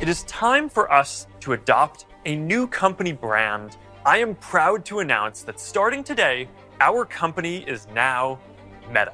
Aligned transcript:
it 0.00 0.08
is 0.08 0.22
time 0.24 0.68
for 0.68 0.92
us 0.92 1.26
to 1.40 1.52
adopt 1.52 2.06
a 2.24 2.36
new 2.36 2.66
company 2.66 3.12
brand. 3.12 3.76
I 4.04 4.18
am 4.18 4.34
proud 4.36 4.84
to 4.86 5.00
announce 5.00 5.42
that 5.42 5.58
starting 5.58 6.02
today, 6.04 6.48
our 6.80 7.04
company 7.04 7.56
is 7.66 7.86
now 7.94 8.38
Meta. 8.88 9.12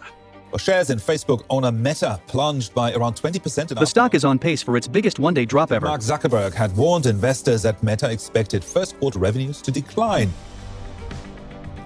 Well, 0.51 0.59
shares 0.59 0.91
in 0.91 0.99
Facebook 0.99 1.45
owner 1.49 1.73
Meta 1.73 2.21
plunged 2.27 2.75
by 2.75 2.93
around 2.93 3.15
20%. 3.15 3.69
The 3.79 3.87
stock 3.87 4.15
is 4.15 4.25
on 4.25 4.39
pace 4.39 4.63
for 4.63 4.77
its 4.77 4.87
biggest 4.87 5.19
one 5.19 5.35
day 5.35 5.47
drop 5.47 5.73
ever. 5.73 5.87
Mark 5.87 6.03
Zuckerberg 6.03 6.53
had 6.53 6.77
warned 6.77 7.07
investors 7.07 7.63
that 7.63 7.83
Meta 7.83 8.11
expected 8.11 8.63
first 8.63 8.99
quarter 8.99 9.19
revenues 9.19 9.63
to 9.63 9.71
decline. 9.71 10.31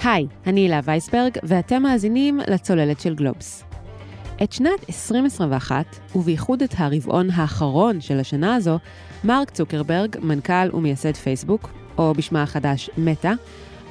היי, 0.05 0.27
אני 0.47 0.61
הילה 0.61 0.81
וייסברג, 0.85 1.39
ואתם 1.43 1.83
מאזינים 1.83 2.41
לצוללת 2.49 3.01
של 3.01 3.15
גלובס. 3.15 3.65
את 4.44 4.52
שנת 4.52 4.90
2021, 4.90 5.86
ובייחוד 6.16 6.62
את 6.62 6.74
הרבעון 6.78 7.30
האחרון 7.30 8.02
של 8.02 8.20
השנה 8.20 8.56
הזו, 8.56 8.80
מרק 9.24 9.50
צוקרברג, 9.50 10.16
מנכ"ל 10.22 10.76
ומייסד 10.76 11.16
פייסבוק, 11.16 11.70
או 11.98 12.14
בשמה 12.14 12.44
החדש 12.44 12.90
מטא, 12.98 13.34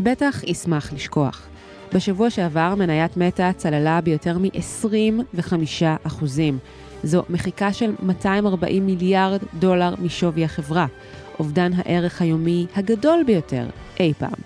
בטח 0.00 0.42
ישמח 0.44 0.92
לשכוח. 0.92 1.48
בשבוע 1.94 2.30
שעבר 2.30 2.74
מניית 2.74 3.16
מטא 3.16 3.52
צללה 3.52 4.00
ביותר 4.00 4.38
מ-25%. 4.38 6.24
זו 7.02 7.22
מחיקה 7.28 7.72
של 7.72 7.94
240 8.02 8.86
מיליארד 8.86 9.40
דולר 9.58 9.94
משווי 10.02 10.44
החברה, 10.44 10.86
אובדן 11.38 11.72
הערך 11.76 12.22
היומי 12.22 12.66
הגדול 12.76 13.22
ביותר 13.26 13.66
אי 14.00 14.12
פעם. 14.18 14.40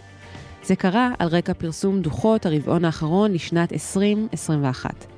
זה 0.65 0.77
קרה 0.77 1.11
על 1.19 1.29
רקע 1.29 1.55
פרסום 1.55 2.01
דוחות 2.01 2.47
הרבעון 2.47 2.85
האחרון 2.85 3.33
לשנת 3.33 3.73
2021. 3.73 5.14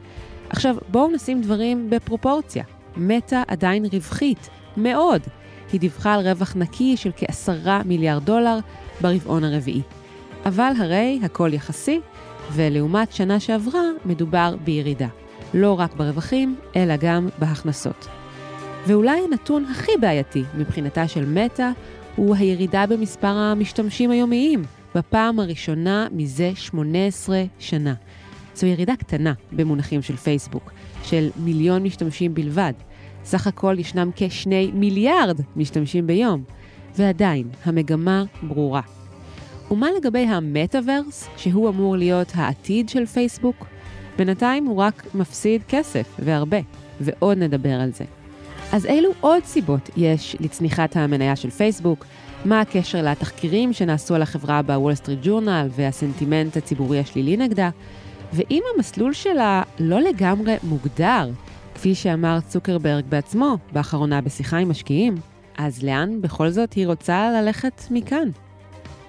עכשיו, 0.56 0.76
בואו 0.88 1.10
נשים 1.10 1.42
דברים 1.42 1.90
בפרופורציה. 1.90 2.64
מטא 2.96 3.42
עדיין 3.48 3.84
רווחית, 3.92 4.48
מאוד. 4.76 5.22
היא 5.72 5.80
דיווחה 5.80 6.14
על 6.14 6.28
רווח 6.28 6.56
נקי 6.56 6.96
של 6.96 7.10
כעשרה 7.16 7.82
מיליארד 7.84 8.24
דולר 8.24 8.58
ברבעון 9.00 9.44
הרביעי. 9.44 9.82
אבל 10.46 10.72
הרי 10.78 11.20
הכל 11.22 11.50
יחסי, 11.52 12.00
ולעומת 12.52 13.12
שנה 13.12 13.40
שעברה 13.40 13.80
מדובר 14.04 14.54
בירידה. 14.64 15.06
לא 15.54 15.80
רק 15.80 15.94
ברווחים, 15.94 16.56
אלא 16.76 16.94
גם 17.00 17.28
בהכנסות. 17.38 18.08
ואולי 18.86 19.20
הנתון 19.24 19.64
הכי 19.64 19.92
בעייתי 20.00 20.42
מבחינתה 20.54 21.08
של 21.08 21.24
מטא 21.26 21.70
הוא 22.16 22.36
הירידה 22.36 22.86
במספר 22.86 23.26
המשתמשים 23.26 24.10
היומיים, 24.10 24.62
בפעם 24.94 25.40
הראשונה 25.40 26.06
מזה 26.12 26.50
18 26.54 27.44
שנה. 27.58 27.94
זו 28.56 28.66
ירידה 28.66 28.96
קטנה 28.96 29.32
במונחים 29.52 30.02
של 30.02 30.16
פייסבוק, 30.16 30.72
של 31.02 31.30
מיליון 31.36 31.82
משתמשים 31.82 32.34
בלבד. 32.34 32.72
סך 33.24 33.46
הכל 33.46 33.76
ישנם 33.78 34.10
כשני 34.16 34.70
מיליארד 34.74 35.40
משתמשים 35.56 36.06
ביום, 36.06 36.42
ועדיין 36.96 37.48
המגמה 37.64 38.24
ברורה. 38.42 38.80
ומה 39.70 39.88
לגבי 39.98 40.18
המטאוורס, 40.18 41.28
שהוא 41.36 41.68
אמור 41.68 41.96
להיות 41.96 42.32
העתיד 42.34 42.88
של 42.88 43.06
פייסבוק? 43.06 43.66
בינתיים 44.18 44.64
הוא 44.64 44.76
רק 44.76 45.06
מפסיד 45.14 45.62
כסף, 45.68 46.16
והרבה, 46.18 46.58
ועוד 47.00 47.38
נדבר 47.38 47.80
על 47.80 47.92
זה. 47.92 48.04
אז 48.72 48.86
אילו 48.86 49.10
עוד 49.20 49.44
סיבות 49.44 49.90
יש 49.96 50.36
לצניחת 50.40 50.96
המניה 50.96 51.36
של 51.36 51.50
פייסבוק? 51.50 52.06
מה 52.44 52.60
הקשר 52.60 53.02
לתחקירים 53.02 53.72
שנעשו 53.72 54.14
על 54.14 54.22
החברה 54.22 54.62
בוול 54.62 54.94
סטריט 54.94 55.18
ג'ורנל 55.22 55.68
והסנטימנט 55.70 56.56
הציבורי 56.56 56.98
השלילי 57.00 57.36
נגדה? 57.36 57.70
ואם 58.32 58.62
המסלול 58.74 59.12
שלה 59.12 59.62
לא 59.78 60.00
לגמרי 60.00 60.56
מוגדר, 60.62 61.30
כפי 61.74 61.94
שאמר 61.94 62.38
צוקרברג 62.48 63.04
בעצמו 63.08 63.56
באחרונה 63.72 64.20
בשיחה 64.20 64.56
עם 64.56 64.70
משקיעים, 64.70 65.14
אז 65.58 65.82
לאן 65.82 66.20
בכל 66.20 66.50
זאת 66.50 66.72
היא 66.72 66.86
רוצה 66.86 67.30
ללכת 67.30 67.82
מכאן? 67.90 68.28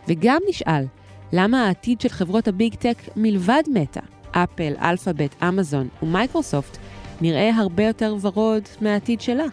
וגם 0.07 0.41
נשאל, 0.49 0.85
למה 1.33 1.65
העתיד 1.65 2.01
של 2.01 2.09
חברות 2.09 2.47
ה 2.47 2.54
big 2.54 2.75
tech 2.75 2.97
מלבד 3.15 3.63
מטא, 3.73 4.01
אפל, 4.31 4.73
אלפאבית, 4.81 5.35
אמזון 5.43 5.87
ומייקרוסופט, 6.03 6.77
נראה 7.21 7.55
הרבה 7.55 7.83
יותר 7.83 8.15
ורוד 8.21 8.63
מהעתיד 8.81 9.21
שלה? 9.21 9.45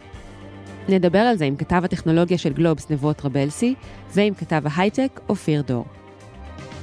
נדבר 0.88 1.18
על 1.18 1.36
זה 1.36 1.44
עם 1.44 1.56
כתב 1.56 1.80
הטכנולוגיה 1.84 2.38
של 2.38 2.52
גלובס 2.52 2.90
נבות 2.90 3.24
רבלסי 3.24 3.74
ועם 4.12 4.34
כתב 4.34 4.62
ההייטק 4.64 5.20
אופיר 5.28 5.62
דור. 5.62 5.84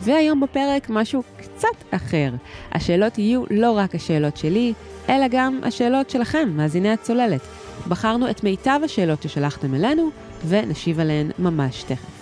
והיום 0.04 0.40
בפרק 0.40 0.90
משהו 0.90 1.24
קצת 1.38 1.68
אחר. 1.92 2.32
השאלות 2.72 3.18
יהיו 3.18 3.44
לא 3.50 3.72
רק 3.72 3.96
השאלות 3.96 4.38
שלי, 4.38 4.74
אלא 5.10 5.26
גם 5.32 5.60
השאלות 5.64 6.10
שלכם, 6.10 6.50
מאזיני 6.56 6.90
הצוללת. 6.90 7.42
בחרנו 7.88 8.30
את 8.30 8.44
מיטב 8.44 8.80
השאלות 8.84 9.22
ששלחתם 9.22 9.76
אלינו, 9.76 10.10
ונשיב 10.48 11.00
עליהן 11.00 11.32
ממש 11.40 11.84
תכף. 11.84 12.22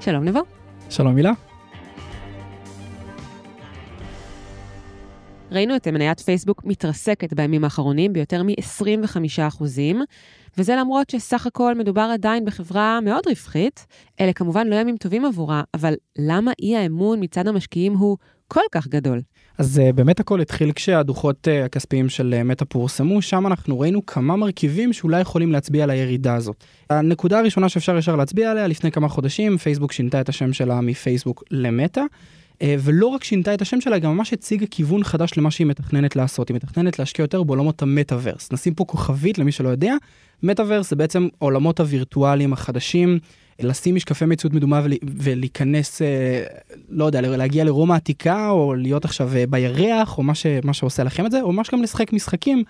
שלום 0.00 0.24
נבו. 0.24 0.40
שלום 0.90 1.16
הילה. 1.16 1.47
ראינו 5.52 5.76
את 5.76 5.88
מניית 5.88 6.20
פייסבוק 6.20 6.64
מתרסקת 6.64 7.32
בימים 7.32 7.64
האחרונים 7.64 8.12
ביותר 8.12 8.42
מ-25%, 8.42 9.64
וזה 10.58 10.76
למרות 10.76 11.10
שסך 11.10 11.46
הכל 11.46 11.74
מדובר 11.74 12.10
עדיין 12.14 12.44
בחברה 12.44 13.00
מאוד 13.00 13.22
רווחית. 13.26 13.86
אלה 14.20 14.32
כמובן 14.32 14.66
לא 14.66 14.74
ימים 14.74 14.96
טובים 14.96 15.24
עבורה, 15.24 15.62
אבל 15.74 15.94
למה 16.18 16.52
אי 16.62 16.76
האמון 16.76 17.18
מצד 17.22 17.48
המשקיעים 17.48 17.94
הוא 17.96 18.16
כל 18.48 18.60
כך 18.72 18.88
גדול? 18.88 19.20
אז 19.58 19.78
uh, 19.78 19.92
באמת 19.92 20.20
הכל 20.20 20.40
התחיל 20.40 20.72
כשהדוחות 20.72 21.48
uh, 21.48 21.64
הכספיים 21.64 22.08
של 22.08 22.34
uh, 22.40 22.44
מטא 22.44 22.64
פורסמו, 22.64 23.22
שם 23.22 23.46
אנחנו 23.46 23.80
ראינו 23.80 24.06
כמה 24.06 24.36
מרכיבים 24.36 24.92
שאולי 24.92 25.20
יכולים 25.20 25.52
להצביע 25.52 25.84
על 25.84 25.90
הירידה 25.90 26.34
הזאת. 26.34 26.64
הנקודה 26.90 27.38
הראשונה 27.38 27.68
שאפשר 27.68 27.96
ישר 27.96 28.16
להצביע 28.16 28.50
עליה, 28.50 28.66
לפני 28.66 28.90
כמה 28.90 29.08
חודשים 29.08 29.56
פייסבוק 29.58 29.92
שינתה 29.92 30.20
את 30.20 30.28
השם 30.28 30.52
שלה 30.52 30.80
מפייסבוק 30.80 31.44
למטא. 31.50 32.02
ולא 32.62 33.06
רק 33.06 33.24
שינתה 33.24 33.54
את 33.54 33.62
השם 33.62 33.80
שלה, 33.80 33.98
גם 33.98 34.16
ממש 34.16 34.32
הציגה 34.32 34.66
כיוון 34.66 35.04
חדש 35.04 35.30
למה 35.36 35.50
שהיא 35.50 35.66
מתכננת 35.66 36.16
לעשות. 36.16 36.48
היא 36.48 36.54
מתכננת 36.54 36.98
להשקיע 36.98 37.22
יותר 37.22 37.42
בעולמות 37.42 37.82
המטאוורס. 37.82 38.52
נשים 38.52 38.74
פה 38.74 38.84
כוכבית 38.84 39.38
למי 39.38 39.52
שלא 39.52 39.68
יודע, 39.68 39.94
מטאוורס 40.42 40.90
זה 40.90 40.96
בעצם 40.96 41.28
עולמות 41.38 41.80
הווירטואליים 41.80 42.52
החדשים, 42.52 43.18
לשים 43.60 43.94
משקפי 43.94 44.24
מציאות 44.24 44.54
מדומה 44.54 44.80
ול, 44.84 44.92
ולהיכנס, 45.02 46.02
אה, 46.02 46.42
לא 46.88 47.04
יודע, 47.04 47.20
להגיע 47.20 47.64
לרומא 47.64 47.92
העתיקה, 47.92 48.50
או 48.50 48.74
להיות 48.74 49.04
עכשיו 49.04 49.36
אה, 49.36 49.44
בירח, 49.46 50.18
או 50.18 50.22
מה, 50.22 50.34
ש, 50.34 50.46
מה 50.64 50.72
שעושה 50.72 51.04
לכם 51.04 51.26
את 51.26 51.30
זה, 51.30 51.42
או 51.42 51.52
ממש 51.52 51.70
גם 51.72 51.82
לשחק 51.82 52.12
משחקים, 52.12 52.62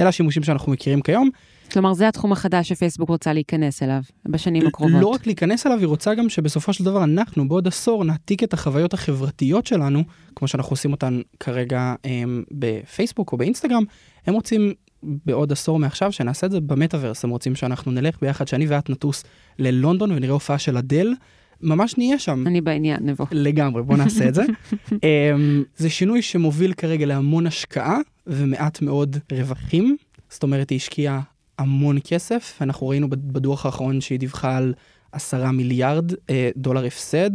אלה 0.00 0.08
השימושים 0.08 0.42
שאנחנו 0.42 0.72
מכירים 0.72 1.00
כיום. 1.00 1.30
כלומר, 1.72 1.92
זה 1.92 2.08
התחום 2.08 2.32
החדש 2.32 2.68
שפייסבוק 2.68 3.08
רוצה 3.08 3.32
להיכנס 3.32 3.82
אליו 3.82 4.00
בשנים 4.28 4.66
הקרובות. 4.66 5.02
לא 5.02 5.06
רק 5.06 5.26
להיכנס 5.26 5.66
אליו, 5.66 5.78
היא 5.78 5.86
רוצה 5.86 6.14
גם 6.14 6.28
שבסופו 6.28 6.72
של 6.72 6.84
דבר 6.84 7.04
אנחנו 7.04 7.48
בעוד 7.48 7.68
עשור 7.68 8.04
נעתיק 8.04 8.44
את 8.44 8.52
החוויות 8.52 8.94
החברתיות 8.94 9.66
שלנו, 9.66 10.02
כמו 10.36 10.48
שאנחנו 10.48 10.72
עושים 10.72 10.92
אותן 10.92 11.20
כרגע 11.40 11.94
הם, 12.04 12.44
בפייסבוק 12.50 13.32
או 13.32 13.36
באינסטגרם, 13.36 13.82
הם 14.26 14.34
רוצים 14.34 14.72
בעוד 15.02 15.52
עשור 15.52 15.78
מעכשיו 15.78 16.12
שנעשה 16.12 16.46
את 16.46 16.50
זה 16.50 16.60
במטאוורס, 16.60 17.24
הם 17.24 17.30
רוצים 17.30 17.54
שאנחנו 17.54 17.92
נלך 17.92 18.16
ביחד, 18.20 18.48
שאני 18.48 18.66
ואת 18.66 18.90
נטוס 18.90 19.24
ללונדון 19.58 20.12
ונראה 20.12 20.32
הופעה 20.32 20.58
של 20.58 20.76
אדל. 20.76 21.14
ממש 21.60 21.98
נהיה 21.98 22.18
שם. 22.18 22.44
אני 22.46 22.60
בעניין, 22.60 22.98
נבוא. 23.02 23.26
לגמרי, 23.32 23.82
בוא 23.82 23.96
נעשה 23.96 24.28
את 24.28 24.34
זה. 24.34 24.42
אמ, 24.92 25.62
זה 25.76 25.90
שינוי 25.90 26.22
שמוביל 26.22 26.72
כרגע 26.72 27.06
להמון 27.06 27.46
השקעה 27.46 27.98
ומעט 28.26 28.82
מאוד 28.82 29.16
רווחים. 29.32 29.96
זאת 30.30 30.42
אומרת, 30.42 30.70
היא 30.70 30.76
השקיעה 30.76 31.20
המון 31.62 31.98
כסף. 32.04 32.58
אנחנו 32.60 32.88
ראינו 32.88 33.10
בדוח 33.10 33.66
האחרון 33.66 34.00
שהיא 34.00 34.18
דיווחה 34.18 34.56
על 34.56 34.74
עשרה 35.12 35.52
מיליארד 35.52 36.12
אה, 36.30 36.50
דולר 36.56 36.84
הפסד. 36.84 37.30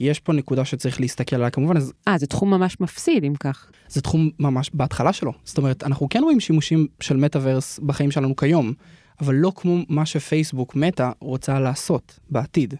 יש 0.00 0.20
פה 0.20 0.32
נקודה 0.32 0.64
שצריך 0.64 1.00
להסתכל 1.00 1.36
עליה 1.36 1.50
כמובן. 1.50 1.76
אז... 1.76 1.92
אה, 2.08 2.18
זה 2.18 2.26
תחום 2.26 2.50
ממש 2.50 2.80
מפסיד 2.80 3.24
אם 3.24 3.34
כך. 3.34 3.70
זה 3.88 4.00
תחום 4.00 4.30
ממש 4.38 4.70
בהתחלה 4.74 5.12
שלו. 5.12 5.32
זאת 5.44 5.58
אומרת, 5.58 5.84
אנחנו 5.84 6.08
כן 6.08 6.22
רואים 6.22 6.40
שימושים 6.40 6.86
של 7.00 7.16
מטאוורס 7.16 7.78
בחיים 7.78 8.10
שלנו 8.10 8.36
כיום, 8.36 8.72
אבל 9.20 9.34
לא 9.34 9.52
כמו 9.56 9.78
מה 9.88 10.06
שפייסבוק 10.06 10.76
מטא 10.76 11.10
רוצה 11.20 11.60
לעשות 11.60 12.18
בעתיד. 12.30 12.74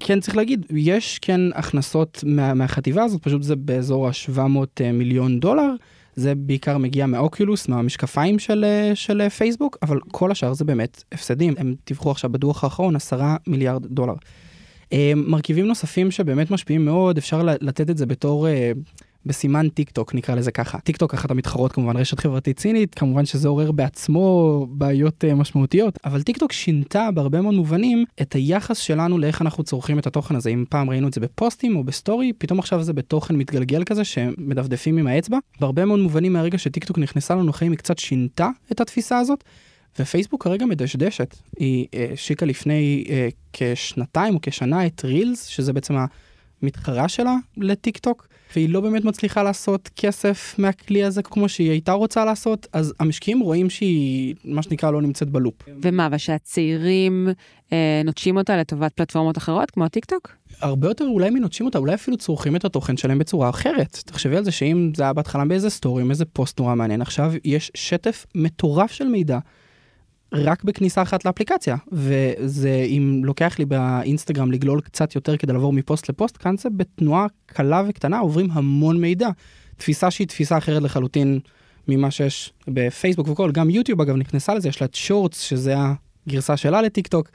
כן 0.00 0.20
צריך 0.20 0.36
להגיד, 0.36 0.66
יש 0.70 1.18
כן 1.18 1.40
הכנסות 1.54 2.24
מה, 2.26 2.54
מהחטיבה 2.54 3.04
הזאת, 3.04 3.22
פשוט 3.22 3.42
זה 3.42 3.56
באזור 3.56 4.08
ה-700 4.08 4.40
אה, 4.80 4.92
מיליון 4.92 5.40
דולר. 5.40 5.70
זה 6.16 6.34
בעיקר 6.34 6.78
מגיע 6.78 7.06
מאוקולוס, 7.06 7.68
מהמשקפיים 7.68 8.38
של, 8.38 8.64
אה, 8.64 8.94
של 8.94 9.20
אה, 9.20 9.30
פייסבוק, 9.30 9.78
אבל 9.82 10.00
כל 10.10 10.30
השאר 10.30 10.52
זה 10.52 10.64
באמת 10.64 11.04
הפסדים. 11.12 11.54
הם 11.58 11.74
דיווחו 11.86 12.10
עכשיו 12.10 12.32
בדוח 12.32 12.64
האחרון 12.64 12.96
10 12.96 13.20
מיליארד 13.46 13.86
דולר. 13.86 14.14
מרכיבים 15.16 15.66
נוספים 15.66 16.10
שבאמת 16.10 16.50
משפיעים 16.50 16.84
מאוד, 16.84 17.18
אפשר 17.18 17.42
לתת 17.42 17.90
את 17.90 17.96
זה 17.96 18.06
בתור 18.06 18.46
בסימן 19.26 19.68
טיק 19.68 19.90
טוק 19.90 20.14
נקרא 20.14 20.34
לזה 20.34 20.52
ככה. 20.52 20.80
טיק 20.80 20.96
טוק 20.96 21.14
אחת 21.14 21.30
המתחרות 21.30 21.72
כמובן 21.72 21.96
רשת 21.96 22.20
חברתית 22.20 22.56
סינית, 22.58 22.94
כמובן 22.94 23.24
שזה 23.26 23.48
עורר 23.48 23.72
בעצמו 23.72 24.66
בעיות 24.70 25.24
uh, 25.24 25.34
משמעותיות, 25.34 25.98
אבל 26.04 26.22
טיק 26.22 26.38
טוק 26.38 26.52
שינתה 26.52 27.08
בהרבה 27.14 27.40
מאוד 27.40 27.54
מובנים 27.54 28.04
את 28.22 28.32
היחס 28.32 28.78
שלנו 28.78 29.18
לאיך 29.18 29.42
אנחנו 29.42 29.64
צורכים 29.64 29.98
את 29.98 30.06
התוכן 30.06 30.36
הזה. 30.36 30.50
אם 30.50 30.64
פעם 30.68 30.90
ראינו 30.90 31.08
את 31.08 31.14
זה 31.14 31.20
בפוסטים 31.20 31.76
או 31.76 31.84
בסטורי, 31.84 32.32
פתאום 32.38 32.58
עכשיו 32.58 32.82
זה 32.82 32.92
בתוכן 32.92 33.36
מתגלגל 33.36 33.84
כזה 33.84 34.04
שמדפדפים 34.04 34.98
עם 34.98 35.06
האצבע. 35.06 35.38
בהרבה 35.60 35.84
מאוד 35.84 36.00
מובנים 36.00 36.32
מהרגע 36.32 36.58
שטיק 36.58 36.84
טוק 36.84 36.98
נכנסה 36.98 37.34
לנו 37.34 37.48
לחיים 37.48 37.72
היא 37.72 37.78
קצת 37.78 37.98
שינתה 37.98 38.48
את 38.72 38.80
התפיסה 38.80 39.18
הזאת. 39.18 39.44
ופייסבוק 39.98 40.44
כרגע 40.44 40.66
מדשדשת. 40.66 41.36
היא 41.58 41.86
אה, 41.94 42.06
השיקה 42.12 42.46
לפני 42.46 43.04
אה, 43.10 43.28
כשנתיים 43.52 44.34
או 44.34 44.38
כשנה 44.42 44.86
את 44.86 45.04
רילס, 45.04 45.44
שזה 45.44 45.72
בעצם 45.72 45.94
המתחרה 46.62 47.08
שלה 47.08 47.36
לטיק 47.56 47.98
טוק, 47.98 48.28
והיא 48.54 48.68
לא 48.68 48.80
באמת 48.80 49.04
מצליחה 49.04 49.42
לעשות 49.42 49.90
כסף 49.96 50.54
מהכלי 50.58 51.04
הזה 51.04 51.22
כמו 51.22 51.48
שהיא 51.48 51.70
הייתה 51.70 51.92
רוצה 51.92 52.24
לעשות, 52.24 52.66
אז 52.72 52.94
המשקיעים 53.00 53.40
רואים 53.40 53.70
שהיא, 53.70 54.34
מה 54.44 54.62
שנקרא, 54.62 54.90
לא 54.90 55.02
נמצאת 55.02 55.30
ב 55.30 55.34
loop. 55.34 55.54
ומה, 55.82 56.08
ושהצעירים 56.12 57.28
אה, 57.72 58.02
נוטשים 58.04 58.36
אותה 58.36 58.56
לטובת 58.56 58.92
פלטפורמות 58.92 59.38
אחרות, 59.38 59.70
כמו 59.70 59.84
הטיק 59.84 60.04
טוק? 60.04 60.32
הרבה 60.60 60.88
יותר 60.88 61.04
אולי 61.04 61.30
מנוטשים 61.30 61.66
אותה, 61.66 61.78
אולי 61.78 61.94
אפילו 61.94 62.16
צורכים 62.16 62.56
את 62.56 62.64
התוכן 62.64 62.96
שלהם 62.96 63.18
בצורה 63.18 63.50
אחרת. 63.50 63.98
תחשבי 64.06 64.36
על 64.36 64.44
זה 64.44 64.50
שאם 64.50 64.92
זה 64.96 65.02
היה 65.02 65.12
בהתחלה 65.12 65.44
באיזה 65.44 65.70
סטורי, 65.70 66.04
איזה 66.10 66.24
פוסט 66.24 66.60
נורא 66.60 66.74
מעניין, 66.74 67.02
עכשיו 67.02 67.32
יש 67.44 67.70
שטף 67.74 68.26
מטורף 68.34 68.92
של 68.92 69.08
מידע. 69.08 69.38
רק 70.32 70.64
בכניסה 70.64 71.02
אחת 71.02 71.24
לאפליקציה 71.24 71.76
וזה 71.92 72.84
אם 72.88 73.20
לוקח 73.24 73.58
לי 73.58 73.64
באינסטגרם 73.64 74.52
לגלול 74.52 74.80
קצת 74.80 75.14
יותר 75.14 75.36
כדי 75.36 75.52
לעבור 75.52 75.72
מפוסט 75.72 76.08
לפוסט 76.08 76.36
כאן 76.40 76.56
זה 76.56 76.70
בתנועה 76.70 77.26
קלה 77.46 77.82
וקטנה 77.88 78.18
עוברים 78.18 78.50
המון 78.52 79.00
מידע. 79.00 79.28
תפיסה 79.76 80.10
שהיא 80.10 80.26
תפיסה 80.26 80.58
אחרת 80.58 80.82
לחלוטין 80.82 81.40
ממה 81.88 82.10
שיש 82.10 82.52
בפייסבוק 82.68 83.28
וכל 83.28 83.52
גם 83.52 83.70
יוטיוב 83.70 84.00
אגב 84.00 84.16
נכנסה 84.16 84.54
לזה 84.54 84.68
יש 84.68 84.80
לה 84.80 84.84
את 84.84 84.94
שורטס 84.94 85.40
שזה 85.40 85.74
הגרסה 86.26 86.56
שלה 86.56 86.82
לטיק 86.82 87.06
טוק. 87.06 87.30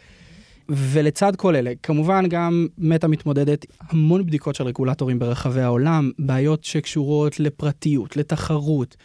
ולצד 0.70 1.36
כל 1.36 1.56
אלה 1.56 1.74
כמובן 1.84 2.28
גם 2.30 2.68
מטה 2.78 3.08
מתמודדת 3.08 3.66
המון 3.90 4.26
בדיקות 4.26 4.56
של 4.56 4.64
רגולטורים 4.64 5.20
ברחבי 5.20 5.62
העולם 5.62 6.12
בעיות 6.20 6.64
שקשורות 6.64 7.40
לפרטיות 7.40 8.18
לתחרות. 8.18 8.96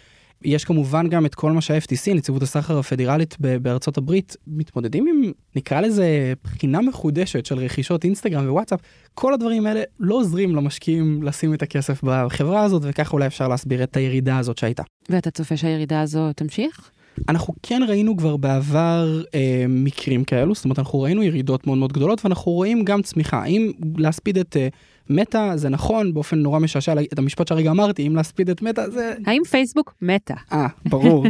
יש 0.44 0.64
כמובן 0.64 1.08
גם 1.08 1.26
את 1.26 1.34
כל 1.34 1.52
מה 1.52 1.60
שה-FTC, 1.60 2.14
נציבות 2.14 2.42
הסחר 2.42 2.78
הפדרלית 2.78 3.36
בארצות 3.40 3.98
הברית, 3.98 4.36
מתמודדים 4.46 5.06
עם, 5.06 5.32
נקרא 5.56 5.80
לזה, 5.80 6.32
בחינה 6.44 6.80
מחודשת 6.80 7.46
של 7.46 7.58
רכישות 7.58 8.04
אינסטגרם 8.04 8.48
ווואטסאפ. 8.48 8.80
כל 9.14 9.34
הדברים 9.34 9.66
האלה 9.66 9.82
לא 10.00 10.14
עוזרים 10.14 10.56
למשקיעים 10.56 11.22
לשים 11.22 11.54
את 11.54 11.62
הכסף 11.62 12.00
בחברה 12.04 12.62
הזאת, 12.62 12.82
וככה 12.84 13.12
אולי 13.12 13.26
אפשר 13.26 13.48
להסביר 13.48 13.82
את 13.82 13.96
הירידה 13.96 14.38
הזאת 14.38 14.58
שהייתה. 14.58 14.82
ואתה 15.08 15.30
צופה 15.30 15.56
שהירידה 15.56 16.00
הזו 16.00 16.32
תמשיך? 16.32 16.90
אנחנו 17.28 17.54
כן 17.62 17.82
ראינו 17.88 18.16
כבר 18.16 18.36
בעבר 18.36 19.22
אה, 19.34 19.64
מקרים 19.68 20.24
כאלו, 20.24 20.54
זאת 20.54 20.64
אומרת 20.64 20.78
אנחנו 20.78 21.00
ראינו 21.00 21.22
ירידות 21.22 21.66
מאוד 21.66 21.78
מאוד 21.78 21.92
גדולות 21.92 22.24
ואנחנו 22.24 22.52
רואים 22.52 22.84
גם 22.84 23.02
צמיחה. 23.02 23.44
אם 23.44 23.72
להספיד 23.96 24.38
את 24.38 24.56
אה, 24.56 24.68
מטא 25.10 25.56
זה 25.56 25.68
נכון 25.68 26.14
באופן 26.14 26.38
נורא 26.38 26.58
משעשע 26.58 26.94
את 27.12 27.18
המשפט 27.18 27.48
שהרגע 27.48 27.70
אמרתי 27.70 28.06
אם 28.06 28.16
להספיד 28.16 28.50
את 28.50 28.62
מטא 28.62 28.88
זה 28.88 29.14
האם 29.26 29.42
פייסבוק 29.50 29.94
מטא 30.02 30.34
אה 30.52 30.66
ברור 30.88 31.26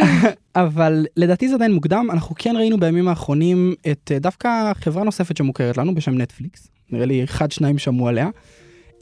אבל 0.54 1.06
לדעתי 1.16 1.48
זה 1.48 1.54
עדיין 1.54 1.72
מוקדם 1.72 2.08
אנחנו 2.12 2.34
כן 2.38 2.56
ראינו 2.56 2.80
בימים 2.80 3.08
האחרונים 3.08 3.74
את 3.90 4.12
אה, 4.14 4.18
דווקא 4.18 4.72
חברה 4.74 5.04
נוספת 5.04 5.36
שמוכרת 5.36 5.76
לנו 5.76 5.94
בשם 5.94 6.18
נטפליקס 6.18 6.68
נראה 6.90 7.06
לי 7.06 7.24
אחד 7.24 7.52
שניים 7.52 7.78
שמעו 7.78 8.08
עליה. 8.08 8.28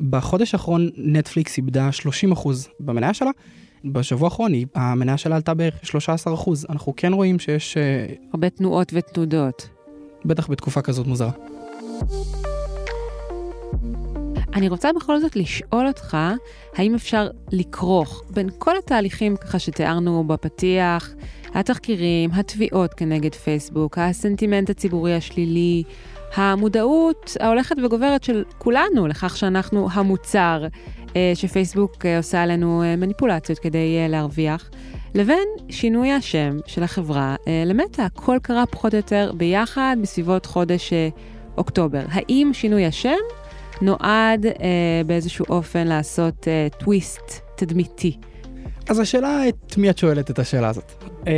בחודש 0.00 0.54
האחרון 0.54 0.90
נטפליקס 0.96 1.56
איבדה 1.56 1.90
30% 2.34 2.48
במניה 2.80 3.14
שלה. 3.14 3.30
בשבוע 3.84 4.28
האחרון 4.28 4.52
המניה 4.74 5.16
שלה 5.16 5.36
עלתה 5.36 5.54
בערך 5.54 5.74
13% 6.36 6.50
אנחנו 6.70 6.92
כן 6.96 7.12
רואים 7.12 7.38
שיש 7.38 7.76
אה, 7.76 8.06
הרבה 8.32 8.50
תנועות 8.50 8.92
ותנודות. 8.94 9.68
בטח 10.24 10.50
בתקופה 10.50 10.82
כזאת 10.82 11.06
מוזרה. 11.06 11.30
אני 14.54 14.68
רוצה 14.68 14.92
בכל 14.92 15.20
זאת 15.20 15.36
לשאול 15.36 15.86
אותך, 15.86 16.16
האם 16.76 16.94
אפשר 16.94 17.28
לכרוך 17.52 18.22
בין 18.30 18.48
כל 18.58 18.78
התהליכים 18.78 19.36
ככה 19.36 19.58
שתיארנו 19.58 20.24
בפתיח, 20.24 21.14
התחקירים, 21.54 22.30
התביעות 22.32 22.94
כנגד 22.94 23.34
פייסבוק, 23.34 23.98
הסנטימנט 23.98 24.70
הציבורי 24.70 25.14
השלילי, 25.14 25.82
המודעות 26.34 27.36
ההולכת 27.40 27.76
וגוברת 27.84 28.24
של 28.24 28.44
כולנו 28.58 29.06
לכך 29.06 29.36
שאנחנו 29.36 29.88
המוצר 29.92 30.66
אה, 31.16 31.32
שפייסבוק 31.34 32.06
אה, 32.06 32.16
עושה 32.16 32.42
עלינו 32.42 32.82
אה, 32.82 32.96
מניפולציות 32.96 33.58
כדי 33.58 34.08
להרוויח, 34.08 34.70
לבין 35.14 35.48
שינוי 35.68 36.12
השם 36.12 36.56
של 36.66 36.82
החברה 36.82 37.36
למטה. 37.66 38.04
הכל 38.04 38.38
קרה 38.42 38.66
פחות 38.66 38.92
או 38.92 38.96
יותר 38.96 39.32
ביחד 39.36 39.96
בסביבות 40.02 40.46
חודש 40.46 40.92
אוקטובר. 41.58 42.02
האם 42.10 42.50
שינוי 42.52 42.86
השם 42.86 43.18
נועד 43.84 44.46
אה, 44.46 44.52
באיזשהו 45.06 45.44
אופן 45.48 45.86
לעשות 45.86 46.48
אה, 46.48 46.68
טוויסט 46.78 47.40
תדמיתי. 47.56 48.16
אז 48.88 48.98
השאלה 48.98 49.48
את 49.48 49.78
מי 49.78 49.90
את 49.90 49.98
שואלת 49.98 50.30
את 50.30 50.38
השאלה 50.38 50.68
הזאת. 50.68 50.92
אה, 51.26 51.32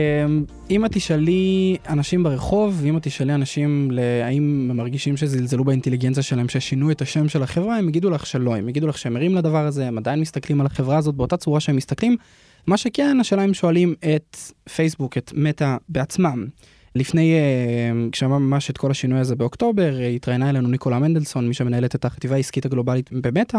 אם 0.71 0.85
את 0.85 0.93
תשאלי 0.93 1.77
אנשים 1.89 2.23
ברחוב, 2.23 2.83
אם 2.89 2.97
את 2.97 3.03
תשאלי 3.03 3.35
אנשים 3.35 3.91
האם 4.25 4.69
הם 4.71 4.77
מרגישים 4.77 5.17
שזלזלו 5.17 5.65
באינטליגנציה 5.65 6.23
שלהם, 6.23 6.49
ששינו 6.49 6.91
את 6.91 7.03
השם 7.03 7.29
של 7.29 7.43
החברה, 7.43 7.77
הם 7.77 7.89
יגידו 7.89 8.11
לך 8.11 8.27
שלא, 8.27 8.57
הם 8.57 8.69
יגידו 8.69 8.87
לך 8.87 8.99
שהם 8.99 9.17
ערים 9.17 9.35
לדבר 9.35 9.67
הזה, 9.67 9.87
הם 9.87 9.99
עדיין 9.99 10.21
מסתכלים 10.21 10.61
על 10.61 10.67
החברה 10.67 10.97
הזאת 10.97 11.15
באותה 11.15 11.37
צורה 11.37 11.61
שהם 11.61 11.77
מסתכלים. 11.77 12.17
מה 12.67 12.77
שכן, 12.77 13.21
השאלה 13.21 13.45
אם 13.45 13.55
שואלים 13.55 13.95
את 14.17 14.37
פייסבוק, 14.75 15.19
את 15.19 15.33
מטא 15.35 15.77
בעצמם. 15.89 16.47
לפני, 16.97 17.35
uh, 17.35 18.11
כשאמר 18.13 18.39
ממש 18.39 18.71
את 18.71 18.79
כל 18.79 18.91
השינוי 18.91 19.19
הזה 19.19 19.37
באוקטובר, 19.37 19.97
uh, 19.99 20.03
התראיינה 20.03 20.51
אלינו 20.51 20.69
ניקולה 20.69 20.99
מנדלסון, 20.99 21.49
מי 21.49 21.55
שמנהלת 21.55 21.95
את 21.95 22.05
החטיבה 22.05 22.35
העסקית 22.35 22.67
הגלובלית 22.67 23.11
במטא. 23.13 23.59